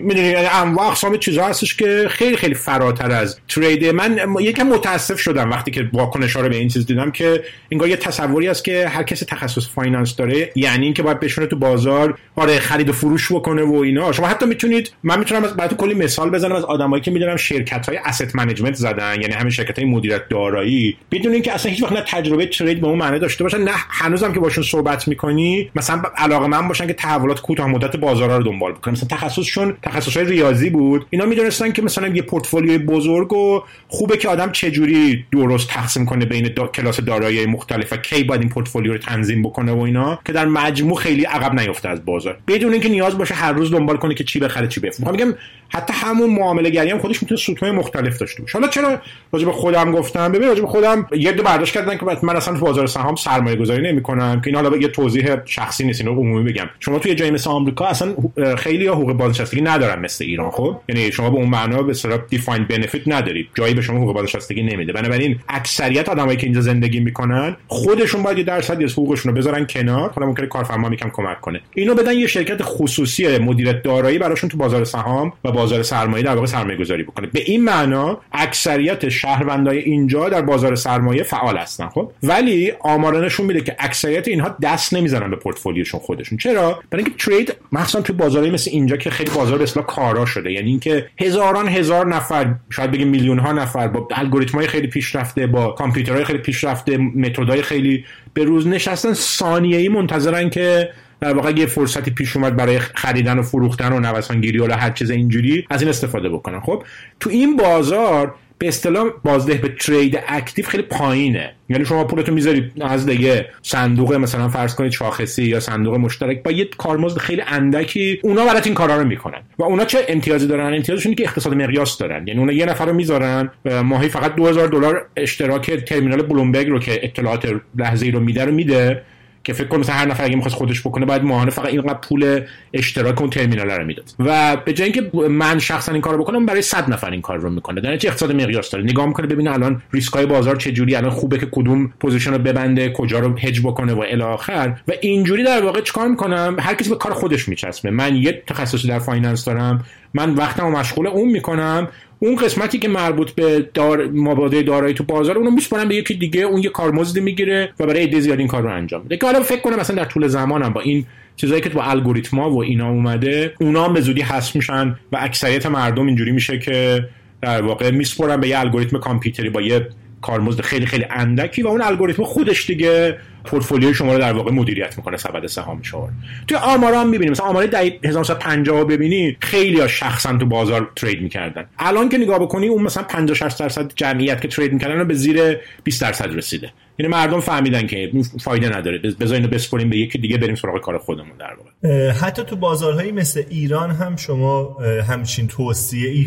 [0.00, 3.90] می‌دونی یعنی انواع اقسام چیزا هستش که خیلی خیلی فراتر از trade.
[3.90, 7.96] من یکم متاسف شدم وقتی که واکنش رو به این چیز دیدم که انگار یه
[7.96, 12.58] تصوری است که هر کسی تخصص finance داره یعنی اینکه باید بشینه تو بازار آره
[12.58, 14.12] خرید و فروش بکنه و اینا.
[14.12, 17.98] شما حتی می‌تونید من می‌تونم براتون کلی مثال بزنم از آدمایی که می‌دونم شرکت های
[18.04, 20.96] asset management زدن یعنی همین شرکت های مدیریت دارایی.
[21.10, 24.32] بدون اینکه اصلا هیچ وقت نه تجربه trade به اون معنی داشته باشن نه هنوزم
[24.32, 28.92] که باشون صحبت می‌کنی مثلا علاقه‌مند باشن که تحولات کوتاه مدت بازارها رو دنبال بکنن.
[28.92, 31.06] مثلا تخصصشون تخصص ریاضی بود.
[31.10, 36.24] اینا می‌دونستن که مثلا یه پورتفولیوی بزرگ و خوبه که آدم چجوری درست تقسیم کنه
[36.24, 40.18] بین دا کلاس دارایی مختلف و کی باید این پورتفولیو رو تنظیم بکنه و اینا
[40.26, 42.38] که در مجموع خیلی عقب نیفته از بازار.
[42.48, 45.34] بدون اینکه نیاز باشه هر روز دنبال کنه که چی بخره چی بفروشه میگم
[45.68, 48.58] حتی همون معامله گری هم خودش می‌تونه سطوح مختلف داشته باشه.
[48.58, 48.98] حالا چرا
[49.32, 52.54] راجع به خودم گفتم؟ ببین راجع به خودم یه دو برداشت کردن که من اصلا
[52.54, 56.52] تو بازار سهام سرمایه گذاری نمی‌کنم که این حالا یه توضیح شخصی نیست اینو عمومی
[56.52, 56.66] بگم.
[56.80, 58.14] شما توی جای مثل آمریکا اصلا
[58.58, 62.64] خیلی حقوق بازنشستگی ندارن مثل ایران خب؟ یعنی شما به اون معنا به اصطلاح دیفاین
[62.64, 63.48] بنفیت ندارید.
[63.54, 64.92] جایی به شما حقوق بازنشستگی نمیده.
[64.92, 69.66] بنابراین اکثریت آدمایی که اینجا زندگی می‌کنن خودشون باید یه درصدی از حقوقشون رو بذارن
[69.66, 71.60] کنار حالا ممکنه کارفرما یکم کمک کنه.
[71.74, 76.34] اینو بدن یه شرکت خصوصی مدیریت دارایی براشون تو بازار سهام و بازار سرمایه در
[76.34, 77.26] واقع سرمایه گذاری بکنه.
[77.26, 83.46] به این معنا اکثریت شهروندای اینجا در بازار سرمایه فعال هستن خب؟ ولی آمارا نشون
[83.46, 86.38] میده که اکثریت اینها دست نمی‌زنن به پورتفولیوشون خودشون.
[86.38, 90.52] چرا؟ برای اینکه ترید مثلا تو بازاری مثل اینجا که خیلی به اصطلاح کارا شده.
[90.52, 95.46] یعنی اینکه هزاران هزار نفر شاید بگیم میلیون ها نفر با الگوریتم های خیلی پیشرفته
[95.46, 100.90] با کامپیوترهای خیلی پیشرفته متدهای خیلی به روز نشستن ثانیه‌ای منتظرن که
[101.20, 105.10] در واقع یه فرصتی پیش اومد برای خریدن و فروختن و نوسانگیری و هر چیز
[105.10, 106.60] اینجوری از این استفاده بکنن.
[106.60, 106.84] خب
[107.20, 111.52] تو این بازار به اصطلاح بازده به ترید اکتیو خیلی پایینه.
[111.68, 116.50] یعنی شما پولتو می‌ذاری از دیگه صندوق مثلا فرض کنید شاخصی یا صندوق مشترک با
[116.50, 119.40] یه کارمزد خیلی اندکی اونا برات این کارا رو می‌کنن.
[119.58, 122.26] و اونا چه امتیازی دارن؟ امتیازشون که اقتصاد مقیاس دارن.
[122.26, 123.50] یعنی اونا یه نفر رو می‌ذارن
[123.84, 129.02] ماهی فقط 2000 دلار اشتراک ترمینال بلومبرگ رو که اطلاعات لحظه‌ای رو میده رو میده.
[129.44, 132.40] که فکر کنم هر نفر اگه می‌خواست خودش بکنه باید ماهانه فقط اینقدر پول
[132.72, 134.04] اشتراک اون ترمینال رو می‌داد.
[134.18, 137.50] و به جای اینکه من شخصا این کارو بکنم برای 100 نفر این کار رو
[137.50, 137.80] می‌کنه.
[137.80, 138.84] در نتیجه اقتصاد مقیاس داره.
[138.84, 142.38] نگاه می‌کنه ببینه الان ریسک های بازار چه جوری الان خوبه که کدوم position رو
[142.38, 144.76] ببنده کجا رو هج بکنه و الی آخر.
[144.88, 147.90] و اینجوری در واقع چیکار می‌کنم؟ هر کسی به کار خودش میچسبه.
[147.90, 149.84] من یه تخصصی در finance دارم.
[150.14, 151.88] من وقتمو مشغول اون می‌کنم.
[152.22, 156.40] اون قسمتی که مربوط به دار مبادله دارایی تو بازار اونو میسپارن به یکی دیگه
[156.40, 159.16] اون یه کارمزدی می‌گیره و برای عده زیاد این کار رو انجام میده.
[159.16, 161.06] که حالا فکر کنم مثلا در طول زمانم با این
[161.36, 165.66] چیزایی که تو الگوریتما و اینا اومده اونا هم به زودی حذف میشن و اکثریت
[165.66, 167.08] مردم اینجوری میشه که
[167.40, 169.88] در واقع میسپرن به یه الگوریتم کامپیوتری با یه
[170.20, 174.96] کارمزد خیلی خیلی اندکی و اون الگوریتم خودش دیگه پورتفولیو شما رو در واقع مدیریت
[174.96, 176.08] می‌کنه سبد سهام شما
[176.48, 177.32] توی آمارا هم می‌بینیم.
[177.32, 181.64] مثلا آمار دهه 1950 ببینی خیلی ها شخصا تو بازار ترید می‌کردن.
[181.78, 185.56] الان که نگاه بکنی اون مثلا 50 60 درصد جمعیت که ترید می‌کردن به زیر
[185.84, 186.72] 20 درصد رسیده.
[186.98, 188.98] یعنی مردم فهمیدن که فایده نداره.
[188.98, 192.10] بذار اینو بسپریم به یکی دیگه بریم سراغ کار خودمون در واقع.
[192.10, 194.76] حتی تو بازارهایی مثل ایران هم شما
[195.08, 196.26] همچین توصیه ای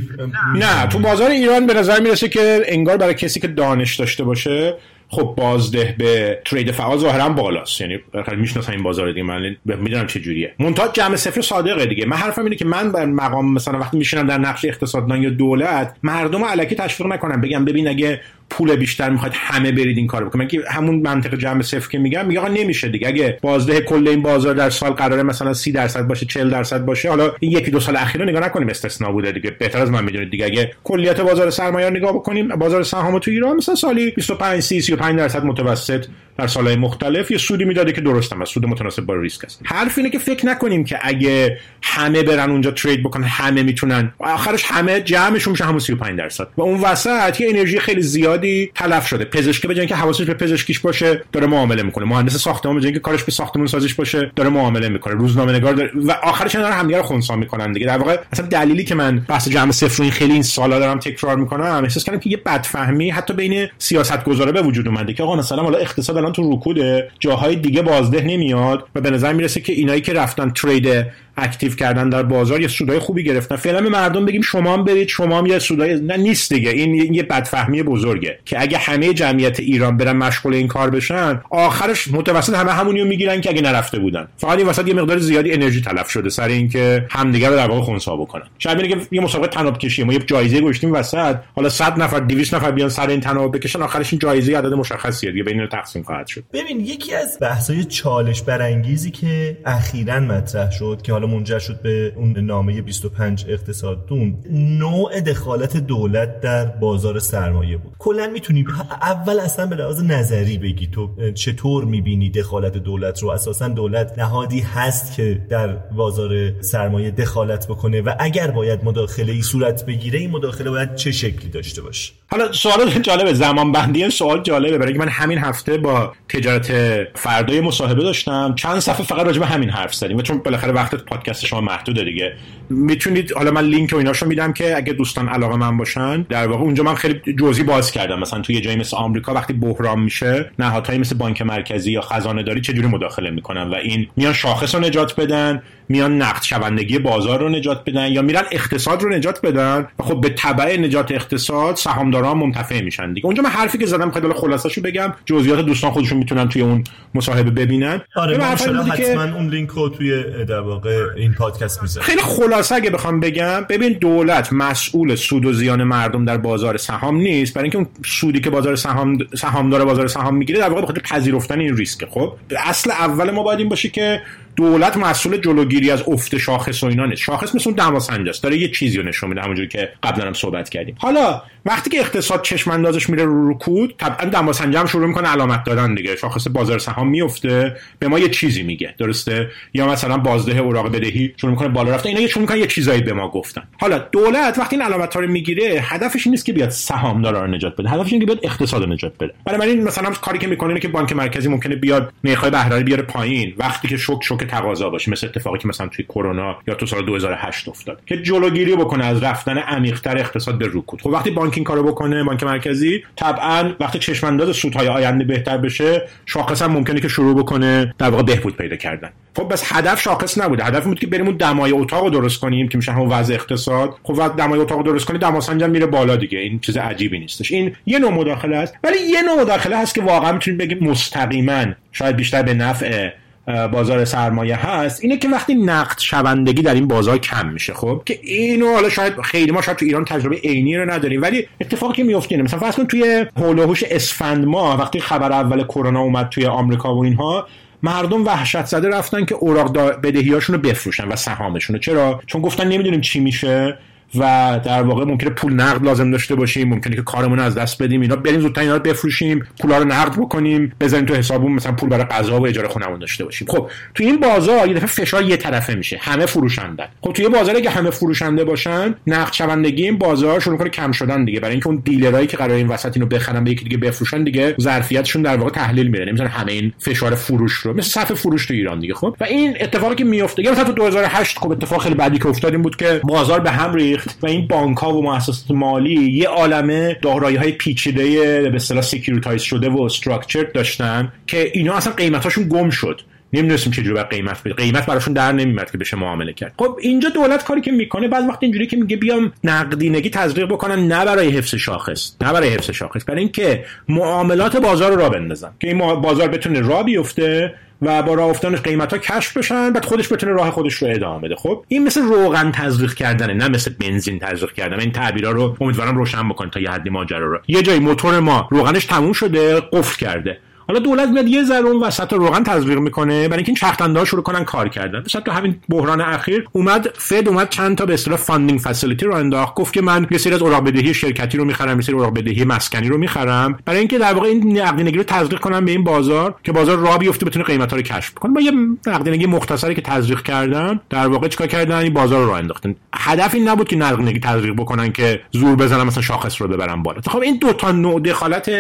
[0.56, 4.76] نه تو بازار ایران به نظر می‌رسه که انگار برای کسی که دانش داشته باشه
[5.10, 7.82] خب بازده به ترید فعال ظاهرا بالاست.
[7.82, 8.00] یعنی
[8.38, 10.54] می‌شناسم این بازار دیگه من می‌دونم چه جوریه.
[10.60, 12.06] منتها جمع صفر صادقه دیگه.
[12.06, 15.96] من حرفم اینه که من بر مقام مثلا وقتی میشینم در نقش اقتصاددان یا دولت
[16.04, 17.42] مردم علکی تشویق نکنم.
[17.42, 20.62] بگم ببین اگه پول بیشتر می‌خواد همه برید این کارو بکنید.
[20.68, 23.08] همون منطق جمع صفر که میگم میگه نمیشه دیگه.
[23.08, 27.10] اگه بازده کل این بازار در سال قراره مثلا 30 درصد باشه 40 درصد باشه
[27.10, 29.52] حالا این یکی دو سال اخیر رو نگاه نکنیم استثنا بوده دیگه.
[29.52, 30.46] بهتر از من می‌دونید دیگه.
[30.46, 35.18] اگه کلیت بازار سرمایه نگاه بکنیم بازار سهام تو ایران مثلا سالی 25 30 35
[35.18, 36.06] درصد متوسط
[36.38, 37.32] در سالهای مختلف.
[37.32, 39.62] یه سودی می‌داده که درست هم سود متناسب با ریسک است.
[39.64, 44.14] حرف اینه که فکر نکنیم که اگه همه برن اونجا ترید بکنن همه می‌تونن.
[44.20, 46.48] آخرش همه جمعشون میشه همون 35 درصد.
[46.58, 48.02] و اون وسط یه انرژی خیلی
[48.36, 49.26] زیادی تلف شده.
[49.26, 52.06] پزشکی بجن که حواسش به پزشکیش باشه داره معامله می‌کنه.
[52.06, 55.14] مهندس ساختمان بجن که کارش به ساختمون سازیش باشه داره معامله می‌کنه.
[55.14, 57.86] روزنامه نگار داره و آخرش داره همدیگه رو خونسا می‌کنن دیگه.
[57.86, 61.36] در واقع اصلا دلیلی که من بحث جمع صفر این خیلی این سالا دارم تکرار
[61.36, 65.64] می‌کنم احساس کردم که یه بدفهمی حتی بین سیاستگزارا به وجود اومده که آقا مثلا
[65.64, 70.02] حالا اقتصاد الان تو رکوده جاهای دیگه بازده نمیاد و به نظر می‌رسه که اینایی
[70.02, 71.06] که رفتن ترید
[71.38, 73.56] اکتیو کردن در بازار یه سودای خوبی گرفتن.
[73.56, 76.70] فعلا به مردم بگیم شما هم برید شما هم یه سودای نه نیست دیگه.
[76.70, 82.08] این یه بدفهمی بزرگه که اگه همه جمعیت ایران برن مشغول این کار بشن آخرش
[82.08, 84.28] متوسط همه همونی رو می‌گیرن که اگه نرفته بودن.
[84.38, 87.82] فقط این وسط یه مقدار زیادی انرژی تلف شده سر اینکه همدیگه رو در واقع
[87.82, 88.44] خونسا بکنن.
[88.60, 91.36] شاید که یه مسابقه تناب کشی ما یه جایزه گذاشتیم وسط.
[91.56, 95.32] حالا 100 نفر 200 نفر بیان سر این تناب بکشن آخرش این جایزه عدد مشخصیه
[95.32, 96.44] دیگه بین تقسیم خواهد شد.
[96.54, 102.14] ببین یکی از بحث‌های چالش برانگیزی که اخیرا مطرح شد که حالا منجر شد به
[102.16, 107.94] اون نامه 25 اقتصاددون نوع دخالت دولت در بازار سرمایه بود.
[108.00, 108.66] کلا می‌تونی
[109.02, 114.60] اول اصلا به لحاظ نظری بگی تو چطور می‌بینی دخالت دولت رو؟ اساسا دولت نهادی
[114.60, 120.32] هست که در بازار سرمایه دخالت بکنه و اگر باید مداخله ای صورت بگیره این
[120.32, 124.78] مداخله باید چه شکلی داشته باشه؟ حالا سوال جالبه زمان بندی سوال جالبه.
[124.78, 126.72] برای من همین هفته با تجارت
[127.16, 130.96] فردای مصاحبه داشتم چند صفحه فقط راجع به همین حرف زدیم و چون بالاخره وقت
[131.16, 132.34] پادکست شما محدوده دیگه.
[132.70, 136.64] می‌تونید حالا من لینک و ایناشو میدم که اگه دوستان علاقه من باشن در واقع
[136.64, 138.20] اونجا من خیلی جزئی باز کردم.
[138.20, 142.62] مثلا توی جایی مثل آمریکا وقتی بحران میشه نهادهایی مثل بانک مرکزی یا خزانه داری
[142.62, 145.62] چجوری مداخله می‌کنن؟ و این میان شاخص رو نجات بدن.
[145.90, 150.22] میان نقد شوندگی بازار رو نجات بدن یا میرن اقتصاد رو نجات بدن و خب
[150.22, 153.26] به تبع نجات اقتصاد سهامداران منتفع میشن دیگه.
[153.26, 155.14] اونجا من حرفی که زدم خیلی خلاصه‌شو بگم.
[155.26, 156.84] جزئیات دوستان خودشون می‌تونن توی اون
[157.16, 158.02] مصاحبه ببینن.
[158.16, 162.06] آره من حتما اون لینک رو توی در واقع این پادکست می‌ذارم.
[162.06, 167.18] خیلی خلاصه اگه بخوام بگم ببین دولت مسئول سود و زیان مردم در بازار سهام
[167.18, 167.54] نیست.
[167.54, 171.60] برای اینکه اون سودی که بازار سهام سهامدار بازار سهام می‌گیره در واقع بخاطر پذیرفتن
[171.60, 172.34] این ریسک خب
[172.66, 174.22] اصل اول ما باید این باشه که
[174.56, 177.22] دولت مسئول جلوگیری از افت شاخص و اینا نیست.
[177.22, 180.34] شاخص مثل اون دماسنج است داره یه چیزی رو نشون میده همونجوری که قبلا هم
[180.34, 180.96] صحبت کردیم.
[181.00, 185.64] حالا وقتی که اقتصاد چشم اندازش میره رو رکود طبعا دماسنج هم شروع می‌کنه علامت
[185.64, 186.16] دادن دیگه.
[186.16, 188.96] شاخص بازار سهام میفته به ما یه چیزی میگه.
[188.98, 192.10] درسته؟ یا مثلا بازده اوراق بدهی شروع می‌کنه بالا رفته.
[192.10, 193.64] اینا یه شروع می‌کنن یه چیزایی به ما گفتن.
[193.80, 197.76] حالا دولت وقتی این علامت ها رو می‌گیره هدفش نیست که بیاد سهامدارا رو نجات
[197.76, 197.90] بده.
[197.90, 199.34] هدفش اینه که بیاد اقتصاد رو نجات بده.
[199.46, 203.04] برای این مثلا کاری که می‌کنه اینه که بانک مرکزی ممکنه بیاد نرخ‌های بهره بیاره
[203.04, 203.54] پایین.
[203.58, 207.06] وقتی که شوک شوک تقاضا باشه مثل اتفاقی که مثلا توی کرونا یا تو سال
[207.06, 211.02] 2008 افتاد که جلوگیری بکنه از رفتن عمیق‌تر اقتصاد به رکود.
[211.02, 216.02] خب وقتی بانک این کارو بکنه بانک مرکزی طبعا وقتی چشمانداز سودهای آینده بهتر بشه
[216.26, 219.10] شاخص هم ممکنه که شروع بکنه در واقع بهبود پیدا کردن.
[219.36, 220.64] خب بس هدف شاخص نبوده.
[220.64, 223.96] هدف بود که بریم اون دمای اتاق رو درست کنیم که میشه همون وضع اقتصاد.
[224.04, 226.40] خب وقت دمای اتاق درست کنی دماسنج میره بالا دیگه.
[226.40, 227.52] این چیز عجیبی نیستش.
[227.52, 228.76] این یه نوع مداخله است.
[228.84, 233.10] ولی یه نوع مداخله هست که واقعا می‌تونیم بگیم مستقیما شاید بیشتر به نفع
[233.46, 238.20] بازار سرمایه هست اینه که وقتی نقد شوندگی در این بازار کم میشه خب؟ که
[238.24, 242.04] اینو حالا شاید خیلی ما شاید تو ایران تجربه عینی رو نداریم ولی اتفاقی که
[242.04, 246.46] میفته مثلا فرض کن توی هول و اسفند ماه وقتی خبر اول کرونا اومد توی
[246.46, 247.48] آمریکا و اینها
[247.84, 253.02] مردم وحشت زده رفتن که اوراق بدهیاشون رو بفروشن و سهامشون چرا؟ چون گفتن نمی‌دونیم
[253.02, 253.78] چی میشه.
[254.16, 258.02] و در واقع ممکنه پول نقد لازم داشته باشیم ممکنه که کارمون از دست بدیم
[258.02, 261.90] اینا بریم زودتر اینا رو بفروشیم پولا رو نقد بکنیم بزنیم تو حسابمون مثلا پول
[261.90, 263.48] برای غذا و اجاره خونمون داشته باشیم.
[263.48, 266.88] خب تو این بازار یه دفعه فشار یه طرفه میشه همه فروشندن.
[267.02, 271.26] خب توی بازار اگه همه فروشنده باشن نقد شوندگی این بازار شروع کنه کم شدن
[271.26, 271.40] دیگه.
[271.40, 274.24] برای اینکه اون dealer ایی که قرار این وسط اینو بخرن به یکی دیگه بفروشن
[274.24, 276.06] دیگه ظرفیتشون در واقع تحلیل میره.
[276.06, 279.16] نمی‌ذارن همه این فشار فروش رو مثل صف فروش تو ایران دیگه خب.
[279.20, 282.52] و این اتفاقی که میفته یا مثلا تو 2008 خب اتفاق خیلی بدی که افتاد
[282.52, 283.95] این بود که بازار به هم ریخت.
[284.22, 289.42] و این بانک ها و مؤسسات مالی یه عالمه دارایی های پیچیده به اصطلاح securitize
[289.42, 293.02] شده و structured داشتن که اینا اصلا قیمتاشون گم شد.
[293.34, 294.54] نمی‌دونستیم چه جوری قیمت بده.
[294.54, 296.54] قیمت براشون در نمیاد که بشه معامله کرد.
[296.58, 300.88] خب اینجا دولت کاری که می‌کنه بعض وقت اینجوری که میگه بیام نقدینگی تزریق بکنن
[300.88, 303.06] نه برای حفظ شاخص نه برای حفظ شاخص.
[303.06, 308.14] برای اینکه معاملات بازار رو را بندازن که این بازار بتونه را بیفته و با
[308.14, 311.36] راه افتادنش قیمت ها کشف بشن بعد خودش بتونه راه خودش رو ادامه بده.
[311.36, 315.98] خب این مثل روغن تزریق کردنه نه مثل بنزین تزریق کردن این تعبیرا رو امیدوارم
[315.98, 317.40] روشن بکنه تا یه حدی ماجرا رو.
[317.48, 320.38] یه جایی موتور ما روغنش تموم شده قفل کرده.
[320.68, 324.24] حالا دولت میاد یه ذره اون وسط روغن تزریق می‌کنه برای اینکه این چرخنده شروع
[324.24, 325.04] کنن کار کردن.
[325.06, 329.16] مثلا تو همین بحران اخیر اومد فد اومد چند تا به اصطلاح funding facility رو
[329.16, 329.56] انداخت.
[329.56, 332.46] گفت که من یه سری از اوراق بدهی شرکتی رو می‌خرم یه سری اوراق بدهی
[332.46, 333.60] مسکنی رو می‌خرم.
[333.66, 336.98] برای اینکه در واقع این نقدینگی رو تزریق کنم به این بازار که بازار راه
[336.98, 338.52] بیفته بتونه قیمت ها رو کشف کنه با یه
[338.88, 342.76] نقدینگی مختصری که تزریق کردن در واقع چیکار کردن؟ این بازار رو راه انداختن.
[342.96, 347.02] هدف این نبود که نقدینگی تزریق بکنن که زور بزنن مثلا شاخص رو ببرن بالا.
[347.08, 348.52] خب این دو تا نوع دخالت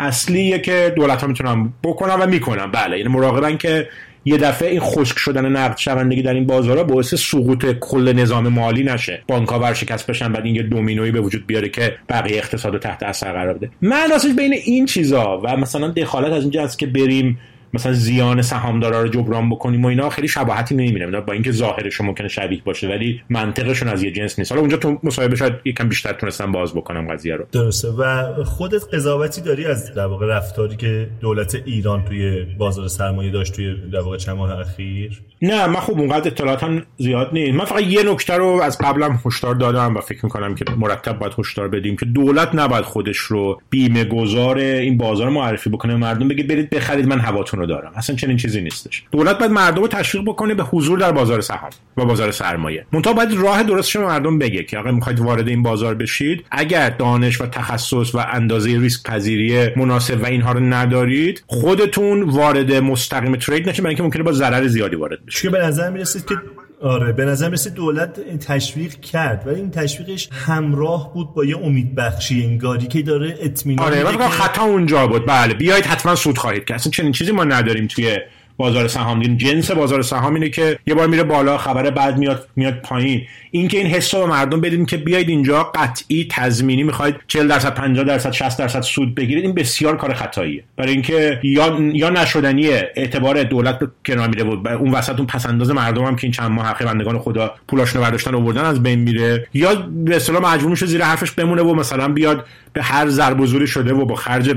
[0.00, 2.70] اصلیه که دولت ها می‌تونن بکنن و می‌کنن.
[2.70, 3.88] بله یعنی مراقبن که
[4.24, 8.82] یه دفعه این خشک شدن نقد شوندگی در این بازارها باعث سقوط کل نظام مالی
[8.82, 9.22] نشه.
[9.28, 12.78] بانک ها ورشکست بشن بعد این یه دومینویی به وجود بیاره که بقیه اقتصاد رو
[12.78, 13.70] تحت اثر قرار بده.
[13.82, 17.38] من بین این چیزا و مثلا دخالت از اینجا است که بریم
[17.74, 22.28] مثلا زیان سهامدارا رو جبران بکنیم و اینا خیلی شباهتی نمی‌بینه با اینکه ظاهرشون ممکنه
[22.28, 24.52] شبیه باشه ولی منطقشون از یه جنس نیست.
[24.52, 27.46] حالا اونجا تو مصاحبه شاید یکم بیشتر تونستم باز بکنم قضیه رو.
[27.52, 27.88] درسته.
[27.88, 33.52] و خودت قضاوتی داری از در واقع رفتاری که دولت ایران توی بازار سرمایه داشت
[33.52, 37.58] توی در واقع چند ماه اخیر؟ نه من خب اونقدر اطلاعاتم زیاد نیست.
[37.58, 41.32] من فقط یه نکته رو از قبلم هشدار دادم و فکر می‌کنم که مرتب باید
[41.38, 46.44] هشدار بدیم که دولت نباید خودش رو بیمه گذار این بازار معرفی بکنه مردم بگه
[46.44, 47.92] برید بخرید من هواتون رو دارم.
[47.96, 49.02] اصلا چنین چیزی نیستش.
[49.12, 52.86] دولت باید مردم رو تشویق بکنه به حضور در بازار سهام و بازار سرمایه.
[52.92, 56.44] منتها باید راه درستش مردم بگه که اگه می‌خواید وارد این بازار بشید.
[56.50, 62.72] اگر دانش و تخصص و اندازه ریسک پذیری مناسب و اینها رو ندارید خودتون وارد
[62.72, 63.84] مستقیم ترید نشید.
[63.84, 66.34] برای اینکه ممکنه با ضرر زیادی وارد چون به نظر می‌رسید که
[66.80, 71.94] آره به نظر می‌رسید دولت تشویق کرد ولی این تشویقش همراه بود با یه امید
[71.94, 75.26] بخشی انگاری که داره اطمینان آره ولی خطا اونجا بود.
[75.26, 78.18] بله بیایید حتما سود خواهید که اصلا چنین چیزی ما نداریم توی
[78.56, 79.22] بازار سهام.
[79.22, 83.22] جنس بازار سهام اینه که یه بار میره بالا خبر بعد میاد میاد پایین.
[83.50, 88.04] اینکه این حس به مردم بدین که بیاید اینجا قطعی تضمینی می‌خواید 40 درصد 50
[88.04, 90.64] درصد 60 درصد سود بگیرید این بسیار کار خطاییه.
[90.76, 95.70] برای اینکه یا یا نشدنیه اعتبار دولت به کنار میره بود اون وسط اون پسنداز
[95.70, 99.46] مردم هم که این چند ماه اخیر بندگان خدا پولاشونو برداشتن آوردن از بین میره.
[99.54, 103.94] یا به اصطلاح مجبور میشه زیر حرفش بمونه و مثلا بیاد به هر ضرب شده
[103.94, 104.52] و با خرج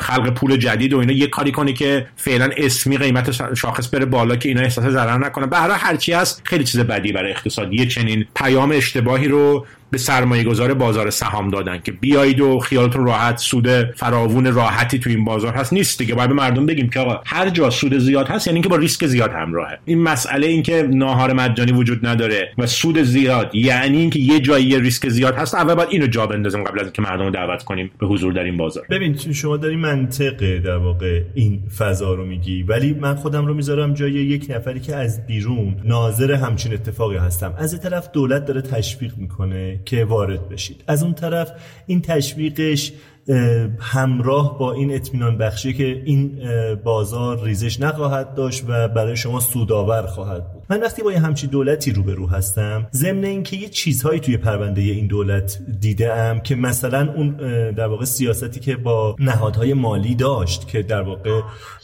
[0.00, 4.36] خلق پول جدید و اینا یه کاری کنه که فعلا اسمی قیمت شاخص بره بالا
[4.36, 5.46] که اینا احساس ضرر نکنه.
[5.46, 7.72] به هر هرچی هست خیلی چیز بدی برای اقتصاد.
[7.72, 13.06] یه چنین پیام اشتباهی رو به سرمایه گذار بازار سهام دادن که بیایید و خیالتون
[13.06, 16.14] راحت سود فراوون راحتی تو این بازار هست نیست دیگه.
[16.14, 19.06] باید به مردم بگیم که آقا هر جا سود زیاد هست یعنی که با ریسک
[19.06, 19.78] زیاد همراهه.
[19.84, 24.80] این مسئله این که ناهار مجانی وجود نداره و سود زیاد یعنی اینکه یه جایی
[24.80, 27.90] ریسک زیاد هست اول باید اینو جا بندازیم قبل از اینکه مردم رو دعوت کنیم
[27.98, 28.86] به حضور در این بازار.
[28.90, 33.94] ببین شما داری منطق در واقع این فضا رو میگی ولی من خودم رو می‌ذارم
[33.94, 37.54] جای یک نفری که از بیرون ناظر همچین اتفاقی هستم.
[37.58, 40.84] از طرف دولت داره تشویق می‌کنه که وارد بشید.
[40.86, 41.52] از اون طرف
[41.86, 42.92] این تشویقش
[43.78, 46.38] همراه با این اطمینان بخشی که این
[46.84, 50.61] بازار ریزش نخواهد داشت و برای شما سودآور خواهد بود.
[50.72, 55.06] من وقتی با یه همچی دولتی روبرو هستم ضمن اینکه یه چیزهایی توی پرونده این
[55.06, 57.36] دولت دیدم که مثلا اون
[57.70, 61.40] در واقع سیاستی که با نهادهای مالی داشت که در واقع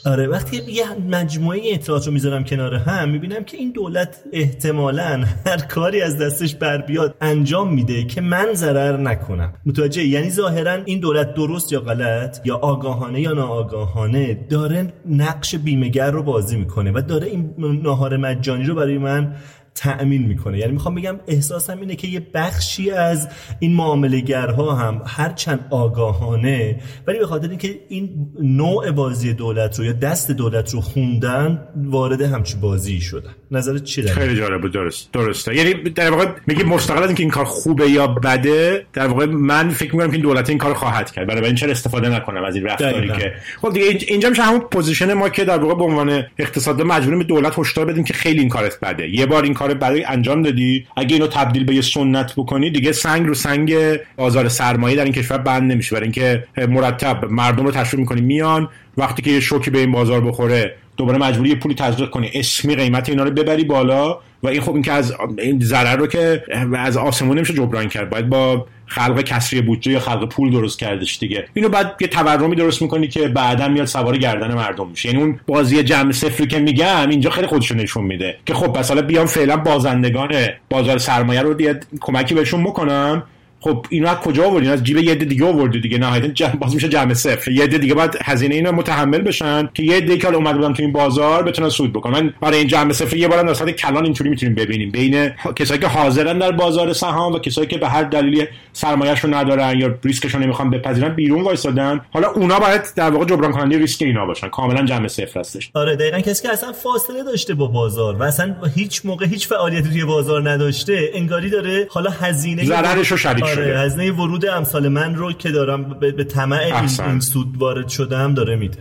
[0.06, 5.56] آره وقتی یه مجموعه اطلاعات رو می‌ذارم کنار هم می‌بینم که این دولت احتمالا هر
[5.56, 9.52] کاری از دستش بر بیاد انجام میده که من ضرر نکنم.
[9.66, 16.10] متوجه یعنی ظاهرا این دولت درست یا غلط یا آگاهانه یا ناآگاهانه داره نقش بیمهگر
[16.10, 19.32] رو بازی می‌کنه و داره این ناهار مجانی رو برای من
[19.78, 20.58] تأمین می‌کنه.
[20.58, 27.18] یعنی می‌خوام بگم احساسم اینه که یه بخشی از این معاملهگرها هم هرچند آگاهانه ولی
[27.18, 28.10] به خاطر اینکه این
[28.42, 33.30] نوع بازی دولت رو یا دست دولت رو خوندن وارد همچی بازی شدن.
[33.50, 35.54] نظرت چی خیلی جالب بود درست درسته.
[35.54, 39.70] یعنی در واقع میگی مستقل از اینکه این کار خوبه یا بده در واقع من
[39.70, 41.26] فکر می‌کنم که این دولت این کار خواهد کرد.
[41.26, 45.12] برای این چرا استفاده نکنم از این رفتاری که؟ خب دیگه اینجا میشه همون position
[45.12, 48.48] ما که در واقع به عنوان اقتصاد مجبوریم به دولت هشدار بدیم که خیلی این
[48.48, 49.08] کارت بده.
[49.08, 50.86] یه بار این کار برای انجام دادی.
[50.96, 53.74] اگه اینو تبدیل به یه سنت بکنی دیگه سنگ رو سنگ
[54.16, 55.94] بازار سرمایه در این کشور بند نمیشه.
[55.94, 60.20] برای اینکه مرتب مردم رو تشویق می‌کنی میان وقتی که یه شوکی به این بازار
[60.20, 62.30] بخوره دوباره مجبوری پولی تزریق کنی.
[62.34, 66.06] اسمی قیمت اینا رو ببری بالا و این خب این که از این ضرر رو
[66.06, 66.44] که
[66.76, 68.10] از آسمون نمیشه جبران کرد.
[68.10, 71.44] باید با خلق کسری بودجه یا خلق پول درست کردش دیگه.
[71.54, 75.08] اینو بعد یه تورمی درست می‌کنی که بعدا میاد سوار گردن مردم میشه.
[75.08, 78.36] یعنی اون بازی جمع صفری که میگم اینجا خیلی خودشو نشون میده.
[78.46, 80.34] که خب مثلا بیام فعلا بازندگان
[80.70, 81.54] بازار سرمایه رو
[82.00, 83.22] کمکی بهشون بکنم.
[83.60, 86.88] خب اینا از کجا آوردین؟ از جیب یه دیگه آوردی دیگه نهایتا جمع باز میشه
[86.88, 87.50] جمع صفر.
[87.50, 90.92] یه دیگه باید هزینه اینو متحمل بشن که یه دیگه که اومد بودن تو این
[90.92, 92.18] بازار بتونن سود بکنن.
[92.18, 94.90] من برای این جمع صفر یه بارم در کلان اینطوری می‌تونیم ببینیم.
[94.90, 99.78] بین کسایی که حاضرن در بازار سهام و کسایی که به هر دلیلی سرمایه‌شو ندارن
[99.78, 102.00] یا ریسکشو نمی‌خوان بپذیرن بیرون وایسادن.
[102.10, 104.48] حالا اونا باید در واقع جبران کننده ریسک اینا باشن.
[104.48, 105.70] کاملا جمع صفر هستش.
[105.74, 106.20] آره دقیقاً.
[106.20, 110.50] کسی که اصلا فاصله داشته با بازار و اصلا هیچ موقع هیچ فعالیتی توی بازار
[110.50, 113.78] نداشته انگاری داره حالا هزینه ضررش رو شریک آره شده.
[113.78, 116.60] هزینه ورود امثال من رو که دارم به, به طمع
[117.06, 118.78] این, سود وارد شدم داره میده.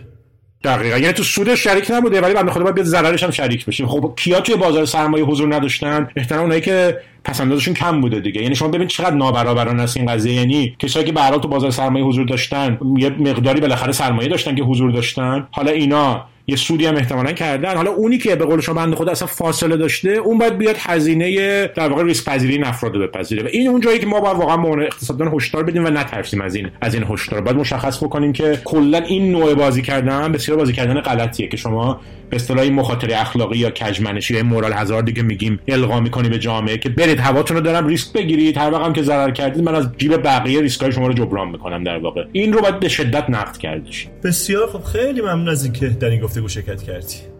[0.63, 0.97] دقیقا.
[0.97, 3.87] یعنی تو سودش شریک نبوده ولی بنده خدا باید بیاد ضررش هم شریک بشیم.
[3.87, 8.41] خب کیا توی بازار سرمایه حضور نداشتن؟ احتمال اونایی که پسندازشون کم بوده دیگه.
[8.41, 10.33] یعنی شما ببین چقدر نابرابرانه است این قضیه.
[10.33, 14.63] یعنی کسایی که به تو بازار سرمایه حضور داشتن یه مقداری بالاخره سرمایه داشتن که
[14.63, 15.47] حضور داشتن.
[15.51, 17.75] حالا اینا یه سودی هم احتمالا کردن.
[17.75, 21.67] حالا اونی که به قول شما بنده خدا اصلا فاصله داشته اون باید بیاد هزینه
[21.67, 23.43] در واقع ریسک پذیری این افراد رو بپذیره.
[23.43, 26.55] و این اون جایی که ما باید واقعا مورد اقتصاددان هشدار بدیم و نترسیم از
[26.55, 27.41] این از این هشدار.
[27.41, 32.01] باید مشخص بکنیم که کلا این نوع بازی کردن بسیار بازی کردن غلطیه که شما
[32.29, 36.77] به اصطلاح مخاطره اخلاقی یا کجمنشی یا مورال هزار دیگه میگیم القا می‌کنی به جامعه
[36.77, 40.17] که برید هواتون رو دارم ریسک بگیرید هر وقت که ضرر کردید من از جیب
[40.17, 42.25] بقیه ریسکای شما رو جبران می‌کنم در واقع.
[42.31, 46.21] این رو باید به شدت نقد کردش بسیار خب خیلی ممنون از اینکه در این
[46.21, 47.36] گفتگو شرکت کردی.